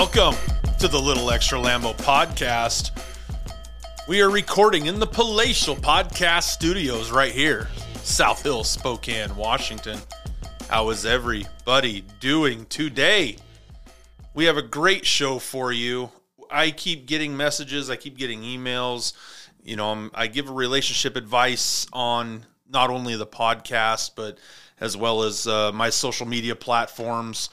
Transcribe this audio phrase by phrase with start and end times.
[0.00, 0.34] Welcome
[0.78, 2.90] to the Little Extra Lambo podcast.
[4.08, 9.98] We are recording in the Palatial Podcast Studios right here, South Hill, Spokane, Washington.
[10.70, 13.36] How is everybody doing today?
[14.32, 16.10] We have a great show for you.
[16.50, 19.12] I keep getting messages, I keep getting emails.
[19.62, 24.38] You know, I'm, I give relationship advice on not only the podcast, but
[24.80, 27.50] as well as uh, my social media platforms.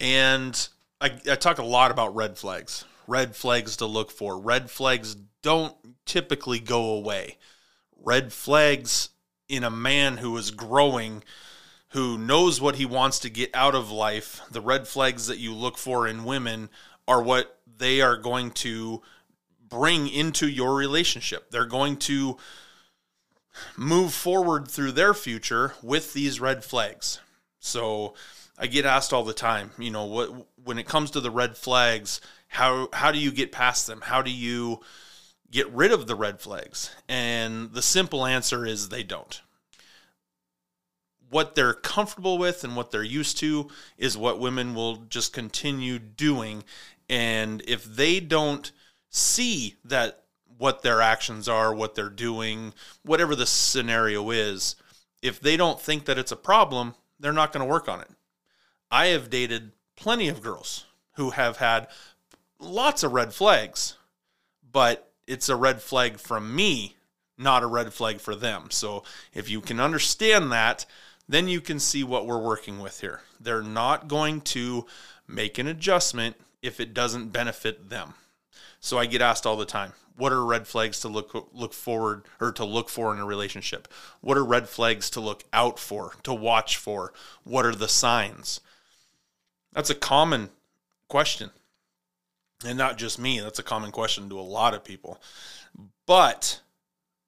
[0.00, 0.68] And
[1.00, 4.38] I, I talk a lot about red flags, red flags to look for.
[4.38, 7.38] Red flags don't typically go away.
[8.02, 9.10] Red flags
[9.48, 11.22] in a man who is growing,
[11.90, 15.54] who knows what he wants to get out of life, the red flags that you
[15.54, 16.68] look for in women
[17.06, 19.02] are what they are going to
[19.68, 21.50] bring into your relationship.
[21.50, 22.36] They're going to
[23.76, 27.20] move forward through their future with these red flags.
[27.60, 28.14] So
[28.58, 31.56] I get asked all the time, you know, what when it comes to the red
[31.56, 34.00] flags, how how do you get past them?
[34.02, 34.80] How do you
[35.50, 36.90] get rid of the red flags?
[37.08, 39.40] And the simple answer is they don't.
[41.30, 45.98] What they're comfortable with and what they're used to is what women will just continue
[46.00, 46.64] doing.
[47.08, 48.70] And if they don't
[49.08, 50.24] see that
[50.58, 54.74] what their actions are, what they're doing, whatever the scenario is,
[55.22, 58.10] if they don't think that it's a problem, they're not going to work on it.
[58.90, 61.88] I have dated plenty of girls who have had
[62.58, 63.96] lots of red flags,
[64.70, 66.96] but it's a red flag from me,
[67.36, 68.70] not a red flag for them.
[68.70, 69.02] So
[69.34, 70.86] if you can understand that,
[71.28, 73.22] then you can see what we're working with here.
[73.40, 74.86] They're not going to
[75.26, 78.14] make an adjustment if it doesn't benefit them.
[78.80, 82.22] So I get asked all the time, what are red flags to look look forward
[82.40, 83.88] or to look for in a relationship?
[84.20, 87.12] What are red flags to look out for, to watch for?
[87.44, 88.60] What are the signs?
[89.76, 90.48] That's a common
[91.06, 91.50] question.
[92.64, 95.20] And not just me, that's a common question to a lot of people.
[96.06, 96.62] But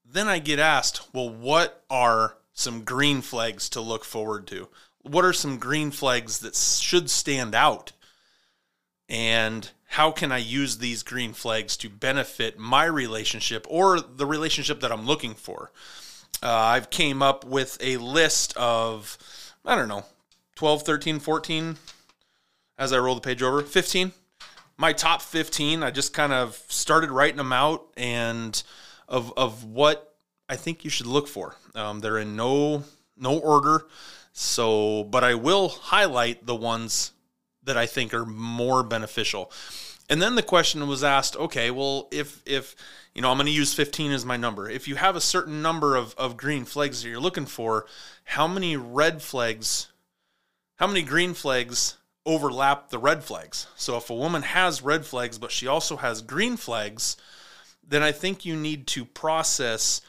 [0.03, 4.69] then I get asked, well, what are some green flags to look forward to?
[5.03, 7.93] What are some green flags that should stand out?
[9.11, 14.81] And how can I use these green flags to benefit my relationship or the relationship
[14.81, 15.71] that I'm looking for?
[16.43, 19.19] Uh, I've came up with a list of,
[19.67, 20.07] I don't know,
[20.57, 21.77] 12, 13, 14
[22.79, 23.63] as I roll the page over.
[23.63, 24.13] 15.
[24.77, 28.63] My top 15, I just kind of started writing them out and
[29.09, 30.15] of, of what
[30.49, 31.57] I think you should look for.
[31.75, 32.85] Um, they're in no
[33.17, 33.87] no order.
[34.33, 37.13] So, but I will highlight the ones
[37.65, 39.51] that I think are more beneficial.
[40.09, 42.77] And then the question was asked, okay, well, if if
[43.15, 44.71] you know, I'm going to use 15 as my number.
[44.71, 47.87] If you have a certain number of, of green flags that you're looking for,
[48.23, 49.89] how many red flags,
[50.77, 51.98] how many green flags
[52.29, 53.67] overlap the red flags.
[53.75, 57.17] So if a woman has red flags, but she also has green flags,
[57.83, 60.03] then I think you need to process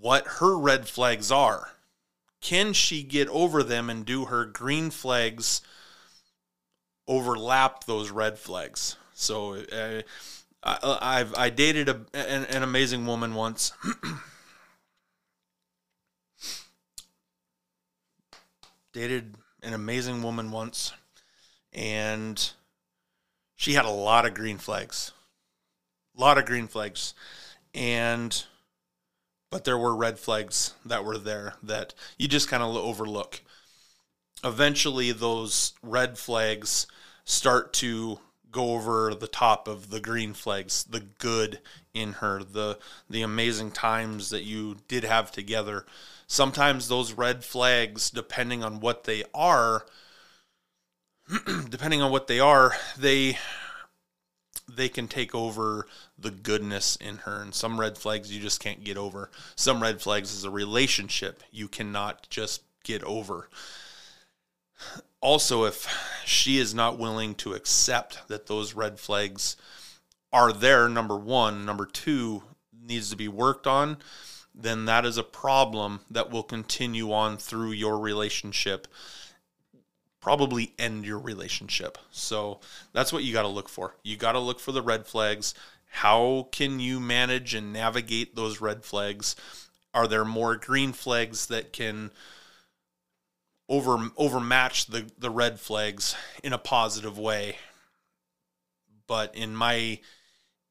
[0.00, 1.72] what her red flags are.
[2.40, 5.60] Can she get over them and do her green flags
[7.08, 8.94] overlap those red flags?
[9.12, 10.02] So uh,
[10.62, 13.72] I, have I dated a, an, an amazing woman once.
[18.92, 20.92] dated an amazing woman once
[21.72, 22.52] and
[23.56, 25.12] she had a lot of green flags,
[26.16, 27.14] a lot of green flags,
[27.74, 28.44] and
[29.50, 33.40] but there were red flags that were there that you just kind of overlook.
[34.44, 36.86] Eventually, those red flags
[37.24, 41.60] start to go over the top of the green flags, the good
[41.94, 45.84] in her, the the amazing times that you did have together.
[46.26, 49.86] Sometimes those red flags, depending on what they are,
[51.68, 53.38] depending on what they are, they
[54.68, 55.86] they can take over
[56.18, 57.40] the goodness in her.
[57.40, 59.30] And some red flags you just can't get over.
[59.56, 63.48] Some red flags is a relationship you cannot just get over.
[65.20, 69.56] Also, if she is not willing to accept that those red flags
[70.32, 72.42] are there, number one, number two,
[72.80, 73.96] needs to be worked on,
[74.54, 78.86] then that is a problem that will continue on through your relationship
[80.20, 81.98] probably end your relationship.
[82.10, 82.60] So
[82.92, 83.94] that's what you got to look for.
[84.02, 85.54] You got to look for the red flags.
[85.86, 89.36] How can you manage and navigate those red flags?
[89.94, 92.10] Are there more green flags that can
[93.68, 97.56] over overmatch the the red flags in a positive way?
[99.06, 100.00] But in my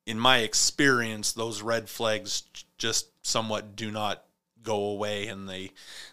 [0.05, 2.43] in my experience, those red flags
[2.77, 4.23] just somewhat do not
[4.61, 5.71] go away and they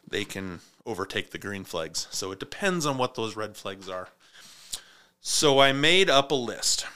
[0.09, 2.07] they can overtake the green flags.
[2.11, 4.09] So it depends on what those red flags are.
[5.21, 6.87] So I made up a list.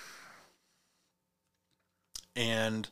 [2.37, 2.88] And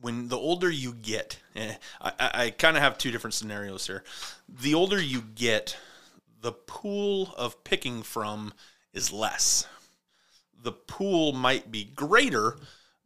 [0.00, 4.04] when the older you get, eh, I, I kind of have two different scenarios here.
[4.48, 5.76] The older you get,
[6.40, 8.54] the pool of picking from
[8.92, 9.66] is less.
[10.62, 12.56] The pool might be greater,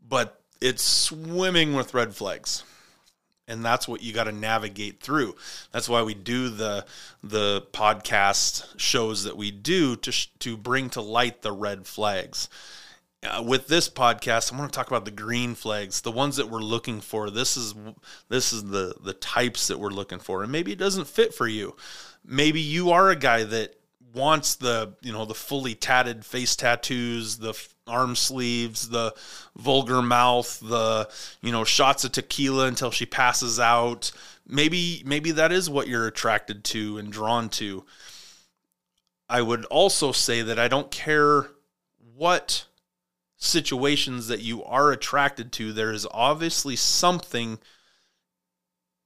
[0.07, 2.65] but it's swimming with red flags.
[3.53, 5.37] And that's what you got to navigate through.
[5.71, 6.85] That's why we do the
[7.23, 12.49] the podcast shows that we do to sh- to bring to light the red flags
[13.25, 16.51] uh, with this podcast, I want to talk about the green flags, the ones that
[16.51, 17.31] we're looking for.
[17.31, 17.75] This is
[18.29, 21.47] this is the the types that we're looking for, and maybe it doesn't fit for
[21.47, 21.77] you.
[22.25, 23.77] Maybe you are a guy that
[24.13, 27.55] wants the you know the fully tatted face tattoos, the
[27.87, 29.15] arm sleeves, the
[29.57, 31.09] vulgar mouth, the
[31.41, 34.13] you know shots of tequila until she passes out.
[34.47, 37.85] Maybe maybe that is what you're attracted to and drawn to.
[39.29, 41.49] I would also say that I don't care
[42.17, 42.67] what
[43.43, 47.59] situations that you are attracted to, there is obviously something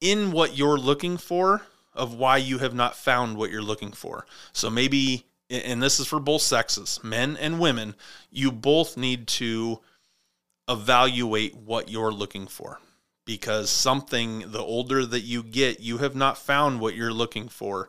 [0.01, 1.63] in what you're looking for
[1.95, 4.27] of why you have not found what you're looking for.
[4.53, 7.95] So maybe, and this is for both sexes, men and women,
[8.31, 9.81] you both need to
[10.69, 12.81] evaluate what you're looking for.
[13.25, 17.89] Because something, the older that you get, you have not found what you're looking for.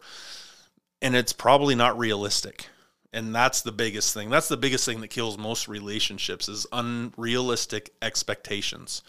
[1.02, 2.70] And it's probably not realistic.
[3.14, 4.30] And that's the biggest thing.
[4.30, 9.04] That's the biggest thing that kills most relationships is unrealistic expectations.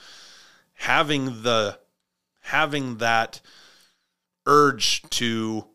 [0.75, 1.79] Having the
[2.41, 3.41] having that
[4.47, 5.67] urge to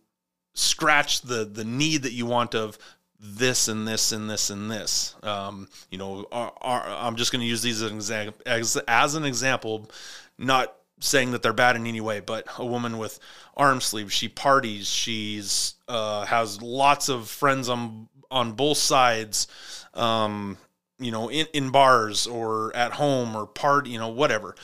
[0.54, 2.78] scratch the the need that you want of
[3.20, 7.40] this and this and this and this um, you know are, are, i'm just going
[7.40, 9.90] to use these as an, example, as, as an example
[10.38, 13.20] not saying that they're bad in any way, but a woman with
[13.56, 19.48] arm sleeves, she parties, she's uh, has lots of friends on on both sides,
[19.94, 20.58] um,
[20.98, 24.56] you know, in, in bars or at home or part, you know, whatever.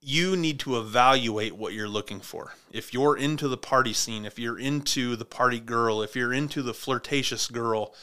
[0.00, 2.54] You need to evaluate what you're looking for.
[2.72, 6.62] If you're into the party scene, if you're into the party girl, if you're into
[6.62, 7.94] the flirtatious girl,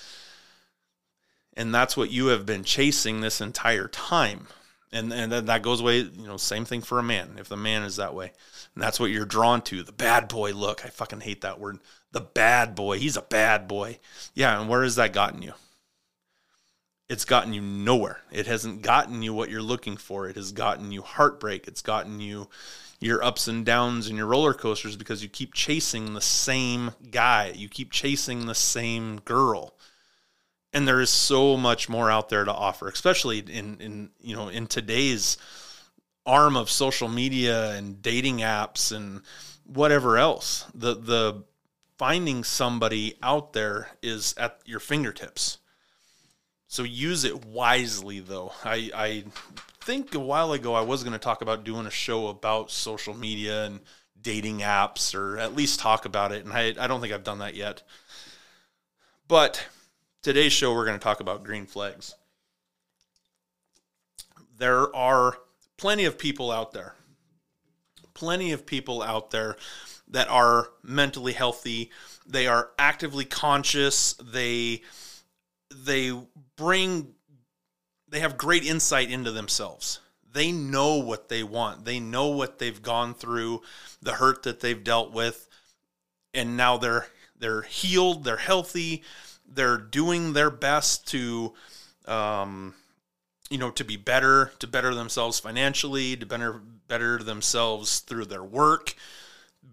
[1.55, 4.47] and that's what you have been chasing this entire time.
[4.91, 7.35] And and that goes away, you know, same thing for a man.
[7.38, 8.31] If the man is that way,
[8.73, 10.85] and that's what you're drawn to, the bad boy look.
[10.85, 11.79] I fucking hate that word
[12.11, 13.00] the bad boy.
[13.00, 14.00] He's a bad boy.
[14.33, 15.53] Yeah, and where has that gotten you?
[17.09, 18.19] It's gotten you nowhere.
[18.31, 20.27] It hasn't gotten you what you're looking for.
[20.27, 21.68] It has gotten you heartbreak.
[21.68, 22.50] It's gotten you
[23.00, 27.54] your ups and downs and your roller coasters because you keep chasing the same guy.
[27.56, 29.75] You keep chasing the same girl.
[30.74, 34.50] And there is so much more out there to offer, especially in in you know
[34.50, 35.38] in today's
[36.25, 39.21] arm of social media and dating apps and
[39.65, 40.65] whatever else.
[40.74, 41.44] The the
[41.98, 45.60] finding somebody out there is at your fingertips.
[46.67, 48.51] So use it wisely, though.
[48.63, 49.23] I, I
[49.81, 53.13] think a while ago I was going to talk about doing a show about social
[53.13, 53.79] media and
[54.21, 56.43] dating apps, or at least talk about it.
[56.43, 57.83] And I, I don't think I've done that yet.
[59.27, 59.65] But
[60.21, 62.15] today's show, we're going to talk about green flags.
[64.57, 65.37] There are
[65.77, 66.95] plenty of people out there,
[68.13, 69.55] plenty of people out there
[70.09, 71.91] that are mentally healthy.
[72.25, 74.13] They are actively conscious.
[74.13, 74.81] They
[75.84, 76.17] they
[76.55, 77.13] bring
[78.10, 80.00] they have great insight into themselves.
[80.31, 81.86] They know what they want.
[81.86, 83.62] They know what they've gone through,
[84.01, 85.48] the hurt that they've dealt with,
[86.34, 87.07] and now they're
[87.39, 89.03] they're healed, they're healthy,
[89.48, 91.53] they're doing their best to
[92.05, 92.74] um,
[93.50, 98.43] you know to be better to better themselves financially to better better themselves through their
[98.43, 98.96] work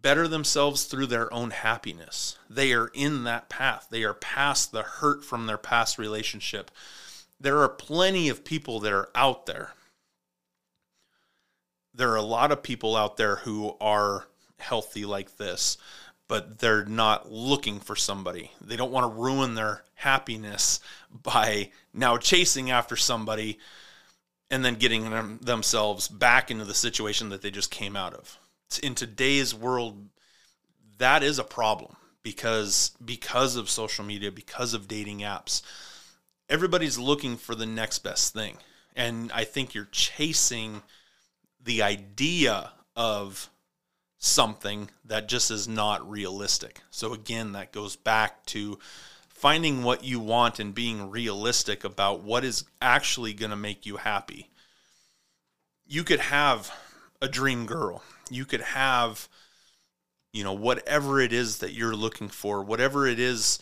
[0.04, 2.36] better themselves through their own happiness.
[2.50, 3.86] They are in that path.
[3.90, 6.70] They are past the hurt from their past relationship.
[7.40, 9.72] There are plenty of people that are out there.
[11.94, 14.26] There are a lot of people out there who are
[14.58, 15.78] healthy like this,
[16.28, 18.50] but they're not looking for somebody.
[18.60, 20.80] They don't want to ruin their happiness
[21.10, 23.58] by now chasing after somebody
[24.50, 28.38] and then getting them, themselves back into the situation that they just came out of
[28.78, 30.08] in today's world,
[30.98, 35.62] that is a problem because because of social media, because of dating apps,
[36.48, 38.56] everybody's looking for the next best thing.
[38.96, 40.82] And I think you're chasing
[41.62, 43.50] the idea of
[44.18, 46.80] something that just is not realistic.
[46.90, 48.78] So again, that goes back to
[49.28, 53.96] finding what you want and being realistic about what is actually going to make you
[53.96, 54.48] happy.
[55.86, 56.72] You could have
[57.20, 59.28] a dream girl you could have
[60.32, 63.58] you know whatever it is that you're looking for whatever it is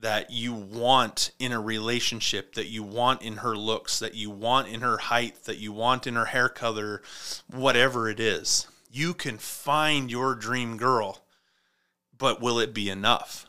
[0.00, 4.68] that you want in a relationship, that you want in her looks, that you want
[4.68, 7.02] in her height, that you want in her hair color,
[7.46, 8.66] whatever it is.
[8.90, 11.24] You can find your dream girl,
[12.16, 13.46] but will it be enough?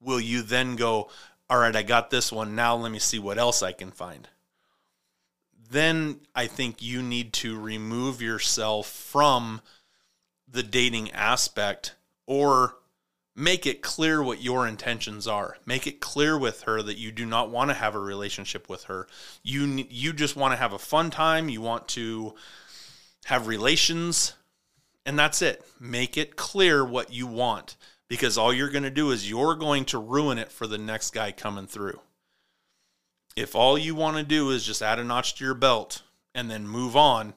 [0.00, 1.10] Will you then go,
[1.50, 2.54] all right, I got this one.
[2.54, 4.28] Now let me see what else I can find.
[5.70, 9.60] Then I think you need to remove yourself from
[10.50, 11.94] the dating aspect
[12.26, 12.76] or
[13.34, 15.56] make it clear what your intentions are.
[15.64, 18.84] Make it clear with her that you do not want to have a relationship with
[18.84, 19.06] her.
[19.42, 22.34] You you just want to have a fun time, you want to
[23.24, 24.34] have relations,
[25.06, 25.64] and that's it.
[25.78, 27.76] Make it clear what you want
[28.08, 31.12] because all you're going to do is you're going to ruin it for the next
[31.12, 32.00] guy coming through.
[33.36, 36.02] If all you want to do is just add a notch to your belt
[36.34, 37.34] and then move on,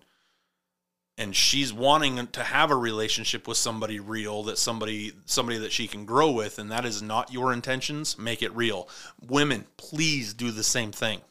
[1.22, 5.86] and she's wanting to have a relationship with somebody real that somebody somebody that she
[5.86, 8.90] can grow with and that is not your intentions make it real.
[9.28, 11.22] Women please do the same thing.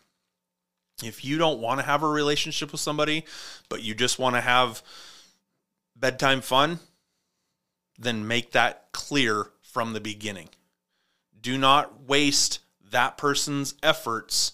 [1.02, 3.24] If you don't want to have a relationship with somebody
[3.68, 4.80] but you just want to have
[5.96, 6.78] bedtime fun
[7.98, 10.50] then make that clear from the beginning.
[11.38, 12.60] Do not waste
[12.92, 14.52] that person's efforts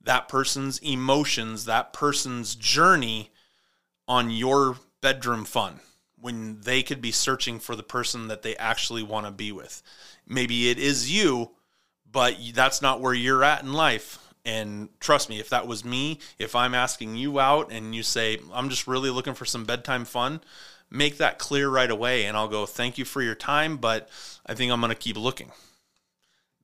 [0.00, 3.29] that person's emotions that person's journey
[4.10, 5.78] on your bedroom fun
[6.20, 9.84] when they could be searching for the person that they actually want to be with.
[10.26, 11.52] Maybe it is you,
[12.10, 14.18] but that's not where you're at in life.
[14.44, 18.40] And trust me, if that was me, if I'm asking you out and you say,
[18.52, 20.40] I'm just really looking for some bedtime fun,
[20.90, 22.24] make that clear right away.
[22.24, 24.08] And I'll go, thank you for your time, but
[24.44, 25.52] I think I'm going to keep looking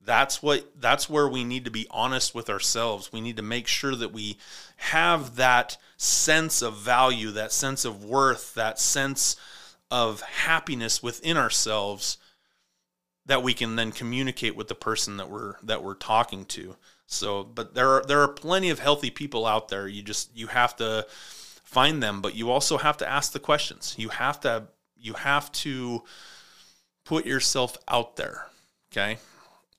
[0.07, 3.13] that's what that's where we need to be honest with ourselves.
[3.13, 4.39] We need to make sure that we
[4.77, 9.37] have that sense of value that sense of worth that sense
[9.91, 12.19] of happiness within ourselves
[13.27, 16.77] that we can then communicate with the person that we're that we're talking to.
[17.07, 19.89] So but there are there are plenty of healthy people out there.
[19.89, 23.95] You just you have to find them but you also have to ask the questions.
[23.99, 26.05] You have to you have to
[27.05, 28.47] put yourself out there
[28.93, 29.19] okay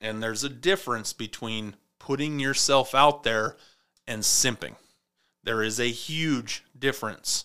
[0.00, 3.56] and there's a difference between putting yourself out there
[4.06, 4.76] and simping.
[5.44, 7.44] There is a huge difference.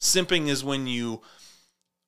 [0.00, 1.22] Simping is when you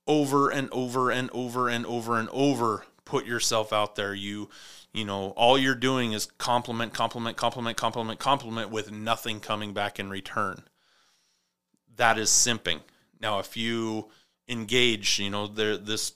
[0.07, 4.15] over and over and over and over and over put yourself out there.
[4.15, 4.49] You,
[4.93, 9.99] you know, all you're doing is compliment, compliment, compliment, compliment, compliment with nothing coming back
[9.99, 10.63] in return.
[11.97, 12.81] That is simping.
[13.21, 14.09] Now, if you
[14.49, 16.13] engage, you know, there this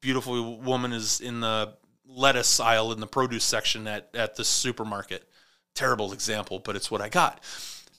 [0.00, 1.74] beautiful woman is in the
[2.16, 5.28] lettuce aisle in the produce section at, at the supermarket.
[5.74, 7.40] Terrible example, but it's what I got.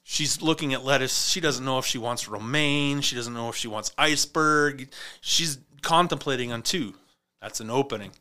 [0.03, 1.29] She's looking at lettuce.
[1.29, 3.01] She doesn't know if she wants romaine.
[3.01, 4.89] She doesn't know if she wants iceberg.
[5.21, 6.95] She's contemplating on two.
[7.41, 8.11] That's an opening.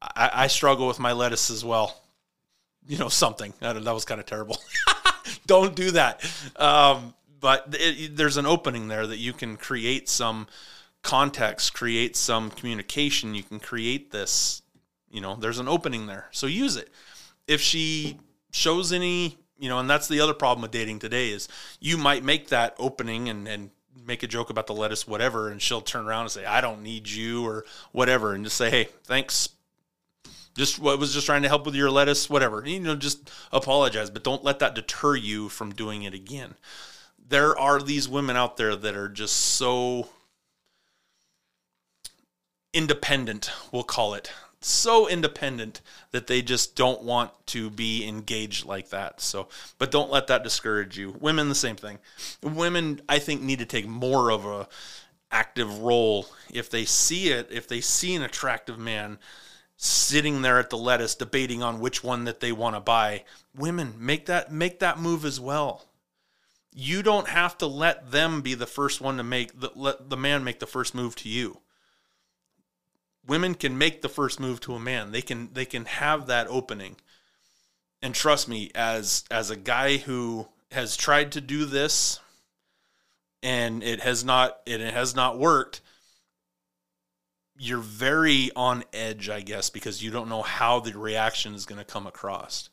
[0.00, 2.00] I, I struggle with my lettuce as well.
[2.86, 3.52] You know, something.
[3.60, 4.56] That, that was kind of terrible.
[5.46, 6.24] Don't do that.
[6.56, 10.46] Um, but it, there's an opening there that you can create some
[11.02, 13.34] context, create some communication.
[13.34, 14.62] You can create this
[15.10, 16.28] you know, there's an opening there.
[16.30, 16.90] So use it.
[17.46, 18.18] If she
[18.50, 21.48] shows any, you know, and that's the other problem with dating today is
[21.80, 23.70] you might make that opening and, and
[24.06, 26.82] make a joke about the lettuce, whatever, and she'll turn around and say, I don't
[26.82, 29.50] need you or whatever, and just say, Hey, thanks.
[30.56, 32.66] Just what was just trying to help with your lettuce, whatever.
[32.66, 36.54] You know, just apologize, but don't let that deter you from doing it again.
[37.28, 40.08] There are these women out there that are just so
[42.72, 48.90] independent, we'll call it so independent that they just don't want to be engaged like
[48.90, 49.20] that.
[49.20, 49.48] So,
[49.78, 51.16] but don't let that discourage you.
[51.20, 51.98] Women, the same thing.
[52.42, 54.68] Women, I think, need to take more of a
[55.30, 57.48] active role if they see it.
[57.50, 59.18] If they see an attractive man
[59.76, 63.24] sitting there at the lettuce debating on which one that they want to buy,
[63.54, 65.84] women make that make that move as well.
[66.72, 70.16] You don't have to let them be the first one to make the, let the
[70.16, 71.60] man make the first move to you
[73.28, 75.12] women can make the first move to a man.
[75.12, 76.96] They can they can have that opening.
[78.02, 82.18] And trust me, as as a guy who has tried to do this
[83.42, 85.80] and it has not it has not worked,
[87.58, 91.78] you're very on edge, I guess, because you don't know how the reaction is going
[91.78, 92.70] to come across.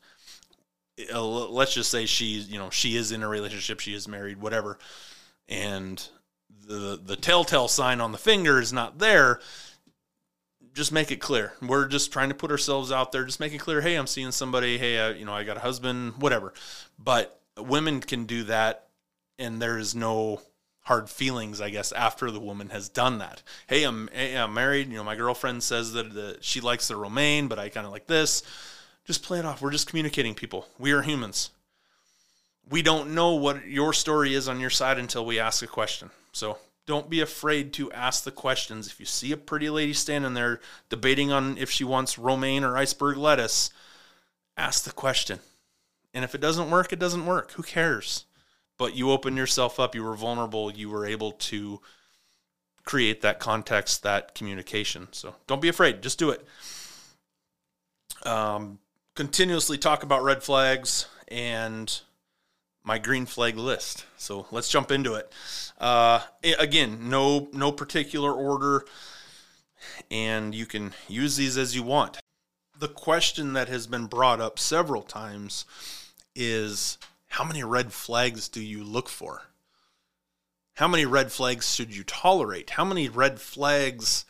[1.14, 4.78] Let's just say she's, you know, she is in a relationship, she is married, whatever,
[5.48, 6.08] and
[6.66, 9.40] the the telltale sign on the finger is not there
[10.76, 11.54] just make it clear.
[11.62, 13.24] We're just trying to put ourselves out there.
[13.24, 13.80] Just make it clear.
[13.80, 14.76] Hey, I'm seeing somebody.
[14.76, 16.14] Hey, I, you know, I got a husband.
[16.18, 16.52] Whatever.
[16.98, 18.88] But women can do that,
[19.38, 20.42] and there is no
[20.82, 23.42] hard feelings, I guess, after the woman has done that.
[23.66, 24.88] Hey, I'm, hey, I'm married.
[24.88, 27.92] You know, my girlfriend says that the, she likes the romaine, but I kind of
[27.92, 28.42] like this.
[29.06, 29.62] Just play it off.
[29.62, 30.66] We're just communicating, people.
[30.78, 31.50] We are humans.
[32.68, 36.10] We don't know what your story is on your side until we ask a question.
[36.32, 38.86] So don't be afraid to ask the questions.
[38.86, 42.76] If you see a pretty lady standing there debating on if she wants romaine or
[42.76, 43.70] iceberg lettuce,
[44.56, 45.40] ask the question.
[46.14, 47.52] And if it doesn't work, it doesn't work.
[47.52, 48.24] Who cares?
[48.78, 51.80] But you opened yourself up, you were vulnerable, you were able to
[52.84, 55.08] create that context, that communication.
[55.10, 56.46] So don't be afraid, just do it.
[58.24, 58.78] Um,
[59.14, 62.00] continuously talk about red flags and
[62.86, 64.06] my green flag list.
[64.16, 65.30] So let's jump into it.
[65.78, 66.20] Uh,
[66.58, 68.86] again, no no particular order,
[70.10, 72.18] and you can use these as you want.
[72.78, 75.66] The question that has been brought up several times
[76.34, 76.96] is
[77.28, 79.42] how many red flags do you look for?
[80.74, 82.70] How many red flags should you tolerate?
[82.70, 84.24] How many red flags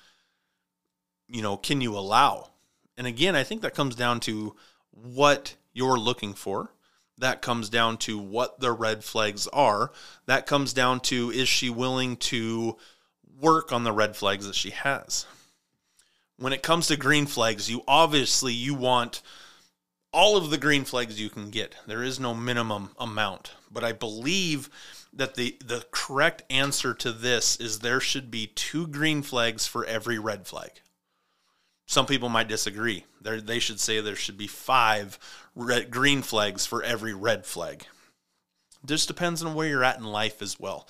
[1.28, 2.50] you know can you allow?
[2.96, 4.56] And again, I think that comes down to
[4.90, 6.70] what you're looking for
[7.18, 9.92] that comes down to what the red flags are.
[10.26, 12.76] That comes down to is she willing to
[13.40, 15.26] work on the red flags that she has.
[16.38, 19.22] When it comes to green flags, you obviously you want
[20.12, 21.76] all of the green flags you can get.
[21.86, 24.68] There is no minimum amount, but I believe
[25.12, 29.84] that the the correct answer to this is there should be two green flags for
[29.84, 30.80] every red flag.
[31.86, 33.04] Some people might disagree.
[33.20, 35.18] There, they should say there should be five
[35.54, 37.86] red, green flags for every red flag.
[38.84, 40.88] This depends on where you're at in life as well.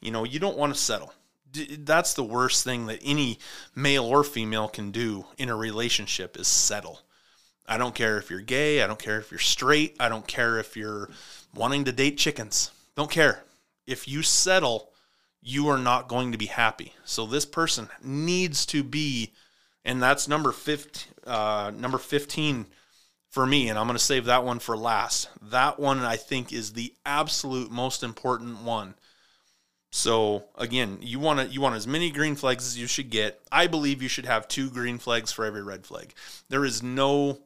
[0.00, 1.12] You know, you don't want to settle.
[1.52, 3.38] That's the worst thing that any
[3.74, 7.00] male or female can do in a relationship is settle.
[7.66, 8.82] I don't care if you're gay.
[8.82, 9.96] I don't care if you're straight.
[10.00, 11.10] I don't care if you're
[11.54, 12.70] wanting to date chickens.
[12.96, 13.44] Don't care.
[13.86, 14.90] If you settle,
[15.42, 16.94] you are not going to be happy.
[17.04, 19.32] So this person needs to be
[19.88, 22.66] and that's number 15, uh, number 15
[23.30, 25.28] for me and i'm going to save that one for last.
[25.50, 28.94] That one i think is the absolute most important one.
[29.90, 33.40] So again you want to you want as many green flags as you should get.
[33.50, 36.14] I believe you should have two green flags for every red flag.
[36.48, 37.40] There is no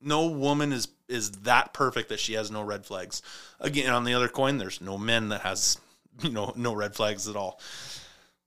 [0.00, 3.20] no woman is is that perfect that she has no red flags.
[3.58, 5.78] Again on the other coin there's no men that has
[6.22, 7.60] you know no red flags at all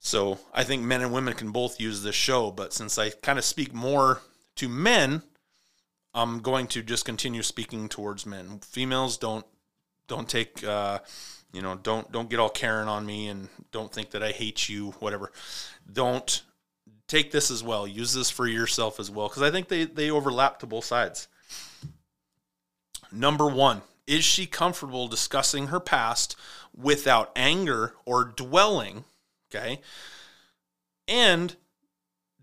[0.04, 3.38] so I think men and women can both use this show, but since I kind
[3.38, 4.22] of speak more
[4.56, 5.22] to men,
[6.16, 8.60] I'm going to just continue speaking towards men.
[8.66, 9.46] Females don't
[10.08, 11.00] don't take uh,
[11.54, 14.68] you know don't don't get all Karen on me and don't think that I hate
[14.68, 14.90] you.
[15.00, 15.32] Whatever.
[15.94, 16.42] Don't
[17.08, 17.88] take this as well.
[17.88, 21.28] Use this for yourself as well because I think they they overlap to both sides.
[23.12, 26.36] Number one, is she comfortable discussing her past
[26.76, 29.04] without anger or dwelling
[29.54, 29.82] Okay.
[31.08, 31.56] And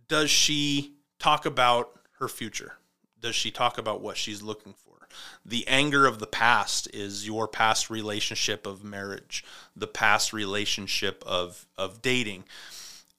[0.09, 2.75] does she talk about her future?
[3.21, 4.88] Does she talk about what she's looking for?
[5.44, 9.44] The anger of the past is your past relationship of marriage,
[9.75, 12.44] the past relationship of of dating.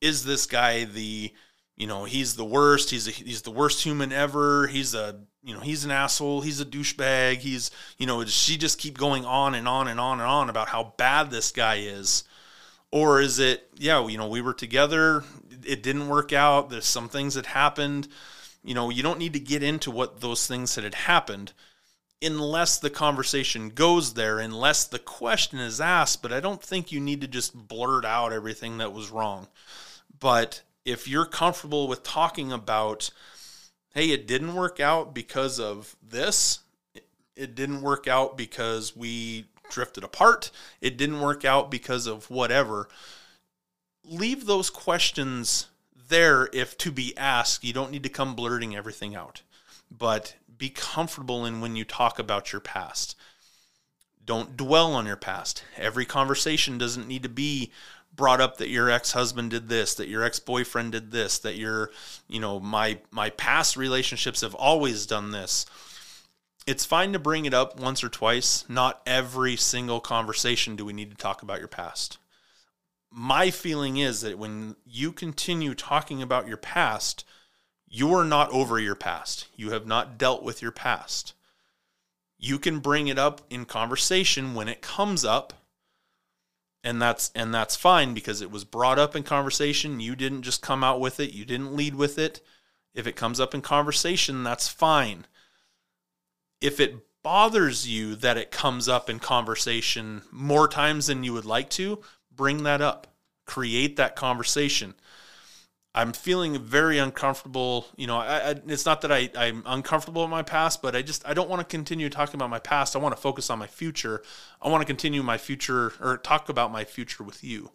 [0.02, 1.34] Is this guy the
[1.76, 5.54] you know he's the worst he's a, he's the worst human ever he's a you
[5.54, 9.56] know he's an asshole he's a douchebag he's you know she just keep going on
[9.56, 12.26] and on and on and on about how bad this guy is
[12.92, 15.24] or is it yeah you know we were together
[15.64, 18.08] it didn't work out there's some things that happened.
[18.64, 21.54] You know you don't need to get into what those things that had happened
[22.22, 27.00] unless the conversation goes there unless the question is asked but i don't think you
[27.00, 29.48] need to just blurt out everything that was wrong.
[30.20, 33.10] But if you're comfortable with talking about
[33.94, 36.60] hey it didn't work out because of this
[37.40, 40.52] it didn't work out because we drifted apart,
[40.82, 42.88] it didn't work out because of whatever.
[44.04, 45.68] Leave those questions
[46.10, 47.64] there if to be asked.
[47.64, 49.42] You don't need to come blurting everything out,
[49.90, 53.16] but be comfortable in when you talk about your past.
[54.26, 55.64] Don't dwell on your past.
[55.78, 57.72] Every conversation doesn't need to be
[58.16, 61.92] brought up that your ex-husband did this, that your ex-boyfriend did this, that your,
[62.28, 65.66] you know, my my past relationships have always done this
[66.66, 68.66] it's fine to bring it up once or twice.
[68.70, 72.18] Not every single conversation do we need to talk about your past.
[73.12, 77.26] My feeling is that when you continue talking about your past,
[77.88, 79.48] you're not over your past.
[79.56, 81.34] You have not dealt with your past.
[82.38, 85.54] You can bring it up in conversation when it comes up.
[86.84, 90.00] And that's and that's fine because it was brought up in conversation.
[90.00, 91.34] You didn't just come out with it.
[91.34, 92.40] You didn't lead with it.
[92.94, 95.26] If it comes up in conversation, that's fine
[96.62, 101.46] if it bothers you that it comes up in conversation more times than you would
[101.46, 103.08] like to, bring that up.
[103.46, 104.94] Create that conversation.
[105.96, 107.88] I'm feeling very uncomfortable.
[107.98, 111.02] You know, I, I, it's not that I, I'm uncomfortable in my past, but I
[111.02, 112.96] just I don't want to continue talking about my past.
[112.96, 114.22] I want to focus on my future.
[114.62, 117.72] I want to continue my future or talk about my future with you.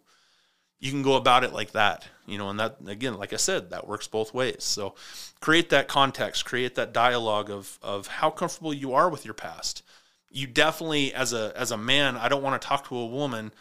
[0.79, 3.69] You can go about it like that, you know, and that again, like I said,
[3.69, 4.63] that works both ways.
[4.63, 4.95] So
[5.39, 9.83] create that context, create that dialogue of of how comfortable you are with your past.
[10.29, 13.51] You definitely, as a as a man, I don't want to talk to a woman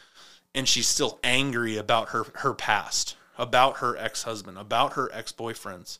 [0.55, 5.33] and she's still angry about her her past about her ex husband, about her ex
[5.33, 5.99] boyfriends.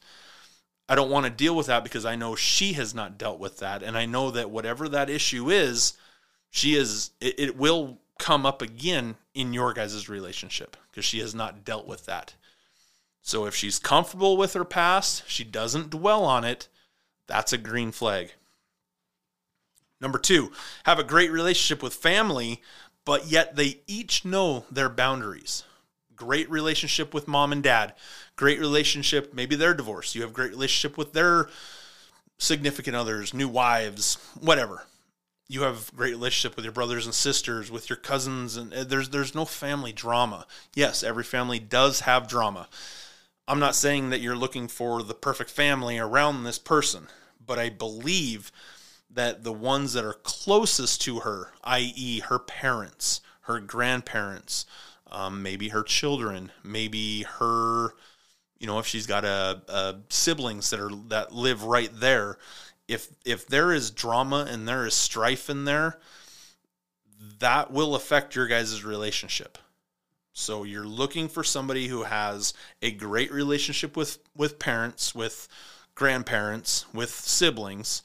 [0.89, 3.59] I don't want to deal with that because I know she has not dealt with
[3.59, 3.83] that.
[3.83, 5.95] And I know that whatever that issue is,
[6.51, 11.35] she is, it, it will come up again in your guys' relationship because she has
[11.35, 12.35] not dealt with that.
[13.21, 16.69] So if she's comfortable with her past, she doesn't dwell on it,
[17.27, 18.33] that's a green flag.
[20.01, 20.53] Number two,
[20.85, 22.63] have a great relationship with family,
[23.05, 25.65] but yet they each know their boundaries
[26.17, 27.95] great relationship with mom and dad,
[28.37, 30.15] great relationship, maybe they're divorced.
[30.15, 31.49] You have great relationship with their
[32.39, 34.87] significant others, new wives, whatever.
[35.55, 39.11] You have great relationship with your brothers and sisters, with your cousins, and uh, there's
[39.11, 40.49] there's no family drama.
[40.75, 42.69] Yes, every family does have drama.
[43.47, 47.07] I'm not saying that you're looking for the perfect family around this person,
[47.47, 48.51] but I believe
[49.09, 54.67] that the ones that are closest to her, i.e., her parents, her grandparents,
[55.09, 57.95] um, maybe her children, maybe her,
[58.59, 62.39] you know, if she's got a, a siblings that are that live right there.
[62.89, 65.99] If if there is drama and there is strife in there,
[67.39, 69.59] that will affect your guys' relationship.
[70.33, 75.49] So you're looking for somebody who has a great relationship with with parents, with
[75.95, 78.03] grandparents, with siblings,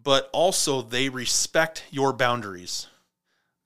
[0.00, 2.88] but also they respect your boundaries.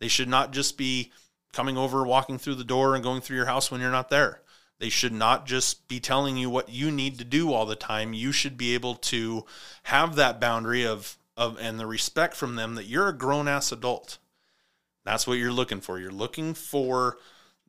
[0.01, 1.13] They should not just be
[1.53, 4.43] coming over, walking through the door, and going through your house when you're not there.
[4.79, 8.13] They should not just be telling you what you need to do all the time.
[8.13, 9.45] You should be able to
[9.85, 13.73] have that boundary of, of and the respect from them that you're a grown ass
[13.73, 14.19] adult.
[15.05, 15.99] That's what you're looking for.
[15.99, 17.19] You're looking for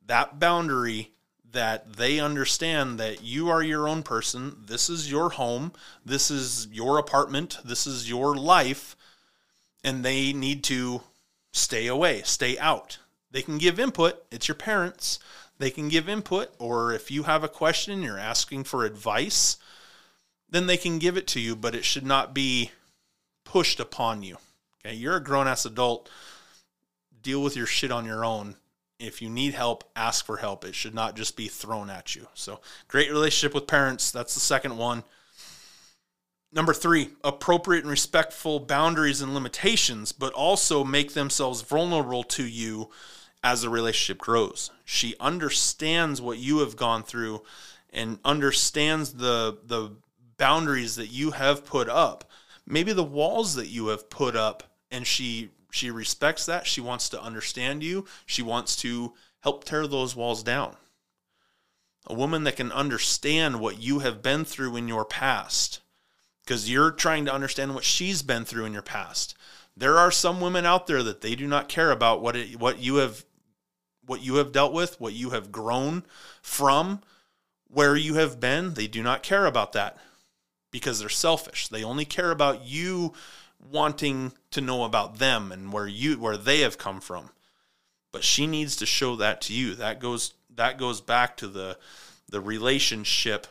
[0.06, 1.12] that boundary
[1.52, 4.56] that they understand that you are your own person.
[4.66, 5.72] This is your home.
[6.04, 7.58] This is your apartment.
[7.64, 8.96] This is your life.
[9.82, 11.02] And they need to
[11.52, 12.98] stay away, stay out.
[13.30, 14.24] They can give input.
[14.30, 15.18] It's your parents.
[15.60, 19.58] They can give input, or if you have a question, you're asking for advice,
[20.48, 22.70] then they can give it to you, but it should not be
[23.44, 24.38] pushed upon you.
[24.78, 26.08] Okay, you're a grown ass adult.
[27.20, 28.54] Deal with your shit on your own.
[28.98, 30.64] If you need help, ask for help.
[30.64, 32.26] It should not just be thrown at you.
[32.32, 34.10] So, great relationship with parents.
[34.10, 35.04] That's the second one.
[36.50, 42.88] Number three, appropriate and respectful boundaries and limitations, but also make themselves vulnerable to you
[43.42, 44.70] as the relationship grows.
[44.84, 47.42] She understands what you have gone through
[47.92, 49.96] and understands the the
[50.36, 52.30] boundaries that you have put up.
[52.66, 56.66] Maybe the walls that you have put up and she she respects that.
[56.66, 58.06] She wants to understand you.
[58.26, 60.76] She wants to help tear those walls down.
[62.06, 65.80] A woman that can understand what you have been through in your past
[66.44, 69.36] because you're trying to understand what she's been through in your past.
[69.76, 72.80] There are some women out there that they do not care about what it, what
[72.80, 73.24] you have
[74.10, 76.02] what you have dealt with, what you have grown
[76.42, 77.00] from,
[77.68, 79.96] where you have been, they do not care about that
[80.72, 81.68] because they're selfish.
[81.68, 83.12] They only care about you
[83.60, 87.30] wanting to know about them and where you where they have come from.
[88.10, 89.76] But she needs to show that to you.
[89.76, 91.78] That goes that goes back to the
[92.28, 93.46] the relationship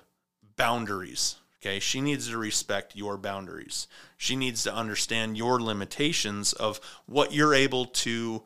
[0.57, 1.37] boundaries.
[1.61, 3.87] Okay, she needs to respect your boundaries.
[4.17, 8.43] She needs to understand your limitations of what you're able to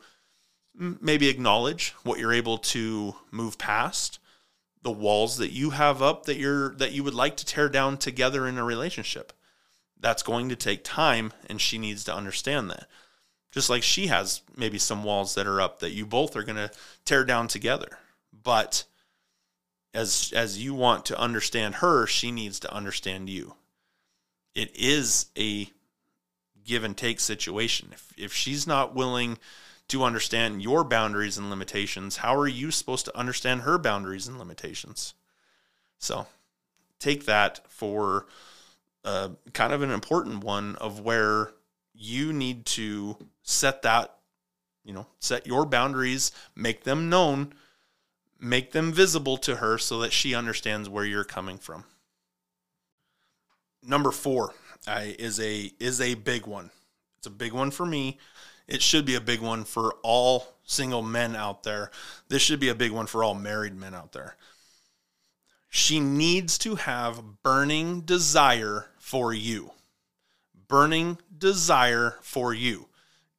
[0.76, 4.18] maybe acknowledge what you're able to move past
[4.84, 7.96] the walls that you have up that you're that you would like to tear down
[7.96, 9.32] together in a relationship.
[9.98, 12.86] That's going to take time and she needs to understand that.
[13.50, 16.56] Just like she has maybe some walls that are up that you both are going
[16.56, 16.70] to
[17.04, 17.98] tear down together.
[18.30, 18.84] But
[19.94, 23.54] as as you want to understand her she needs to understand you.
[24.54, 25.70] It is a
[26.62, 27.88] give and take situation.
[27.92, 29.38] If if she's not willing
[29.88, 34.38] to understand your boundaries and limitations, how are you supposed to understand her boundaries and
[34.38, 35.14] limitations?
[35.98, 36.26] So
[36.98, 38.26] take that for
[39.04, 41.52] uh, kind of an important one of where
[41.92, 44.16] you need to set that,
[44.84, 47.52] you know, set your boundaries, make them known,
[48.40, 51.84] make them visible to her so that she understands where you're coming from.
[53.82, 54.54] Number four
[54.86, 56.70] uh, is a is a big one.
[57.18, 58.18] It's a big one for me
[58.66, 61.90] it should be a big one for all single men out there.
[62.28, 64.36] This should be a big one for all married men out there.
[65.68, 69.72] She needs to have burning desire for you.
[70.68, 72.88] Burning desire for you.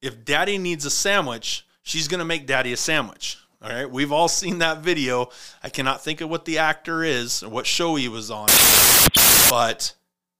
[0.02, 3.38] If daddy needs a sandwich, she's going to make daddy a sandwich.
[3.62, 3.90] All right.
[3.90, 5.30] We've all seen that video.
[5.62, 8.48] I cannot think of what the actor is or what show he was on,
[9.50, 9.94] but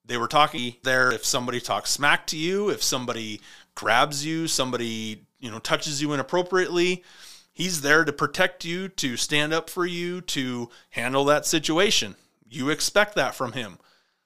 [0.05, 1.11] they were talking there.
[1.11, 3.41] If somebody talks smack to you, if somebody
[3.77, 7.05] grabs you, somebody, you know, touches you inappropriately,
[7.53, 12.17] he's there to protect you, to stand up for you, to handle that situation.
[12.49, 13.79] You expect that from him.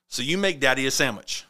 [0.09, 1.45] So you make daddy a sandwich.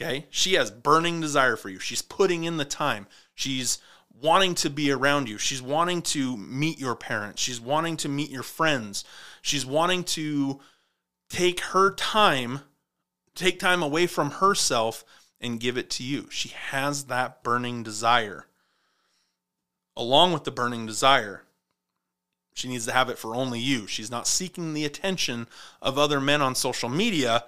[0.00, 0.26] Okay?
[0.30, 1.78] She has burning desire for you.
[1.78, 3.06] She's putting in the time.
[3.34, 3.78] She's
[4.20, 5.38] wanting to be around you.
[5.38, 7.42] She's wanting to meet your parents.
[7.42, 9.04] She's wanting to meet your friends.
[9.42, 10.60] She's wanting to
[11.28, 12.60] take her time,
[13.34, 15.04] take time away from herself
[15.44, 16.26] and give it to you.
[16.30, 18.46] She has that burning desire.
[19.96, 21.42] Along with the burning desire,
[22.54, 23.86] she needs to have it for only you.
[23.86, 25.46] She's not seeking the attention
[25.82, 27.44] of other men on social media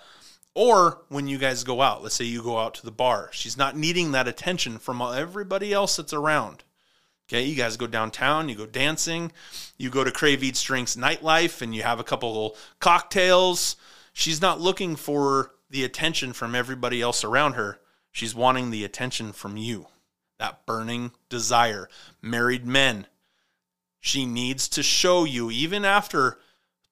[0.54, 2.02] or when you guys go out.
[2.02, 3.30] Let's say you go out to the bar.
[3.32, 6.64] She's not needing that attention from everybody else that's around.
[7.28, 9.32] Okay, you guys go downtown, you go dancing,
[9.78, 13.76] you go to Crave Eats Drinks nightlife, and you have a couple cocktails.
[14.12, 17.80] She's not looking for the attention from everybody else around her.
[18.16, 19.88] She's wanting the attention from you,
[20.38, 21.86] that burning desire.
[22.22, 23.08] Married men,
[24.00, 26.38] she needs to show you, even after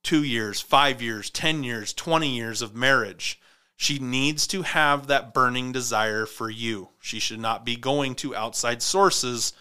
[0.03, 3.41] two years, five years, 10 years, 20 years of marriage,
[3.75, 6.91] she needs to have that burning desire for you.
[7.01, 9.55] She should not be going to outside sources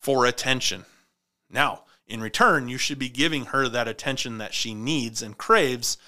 [0.00, 0.86] for attention.
[1.48, 5.98] Now, in return, you should be giving her that attention that she needs and craves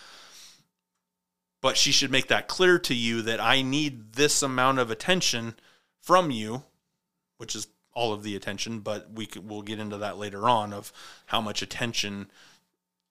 [1.60, 5.54] but she should make that clear to you that I need this amount of attention
[6.00, 6.64] from you,
[7.36, 10.72] which is all of the attention, but we could, we'll get into that later on
[10.72, 10.92] of
[11.26, 12.30] how much attention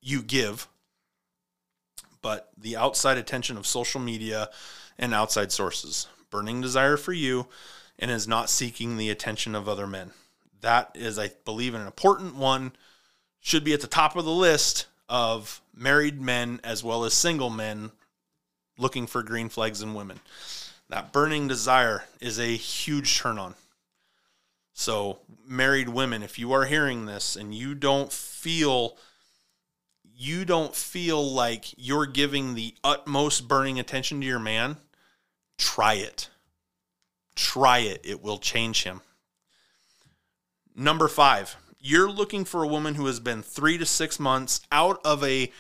[0.01, 0.67] you give.
[2.21, 4.49] But the outside attention of social media
[4.97, 7.47] and outside sources, burning desire for you,
[7.97, 10.11] and is not seeking the attention of other men.
[10.61, 12.73] That is, I believe, an important one.
[13.41, 17.49] Should be at the top of the list of married men as well as single
[17.49, 17.91] men
[18.79, 20.19] looking for green flags in women.
[20.89, 23.55] That burning desire is a huge turn on.
[24.73, 28.97] So, married women, if you are hearing this and you don't feel
[30.21, 34.75] you don't feel like you're giving the utmost burning attention to your man,
[35.57, 36.29] try it.
[37.35, 38.01] Try it.
[38.03, 38.99] It will change him.
[40.75, 44.99] Number 5, you're looking for a woman who has been 3 to 6 months out
[45.05, 45.51] of a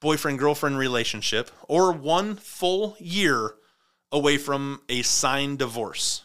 [0.00, 3.54] boyfriend girlfriend relationship or one full year
[4.12, 6.22] away from a signed divorce.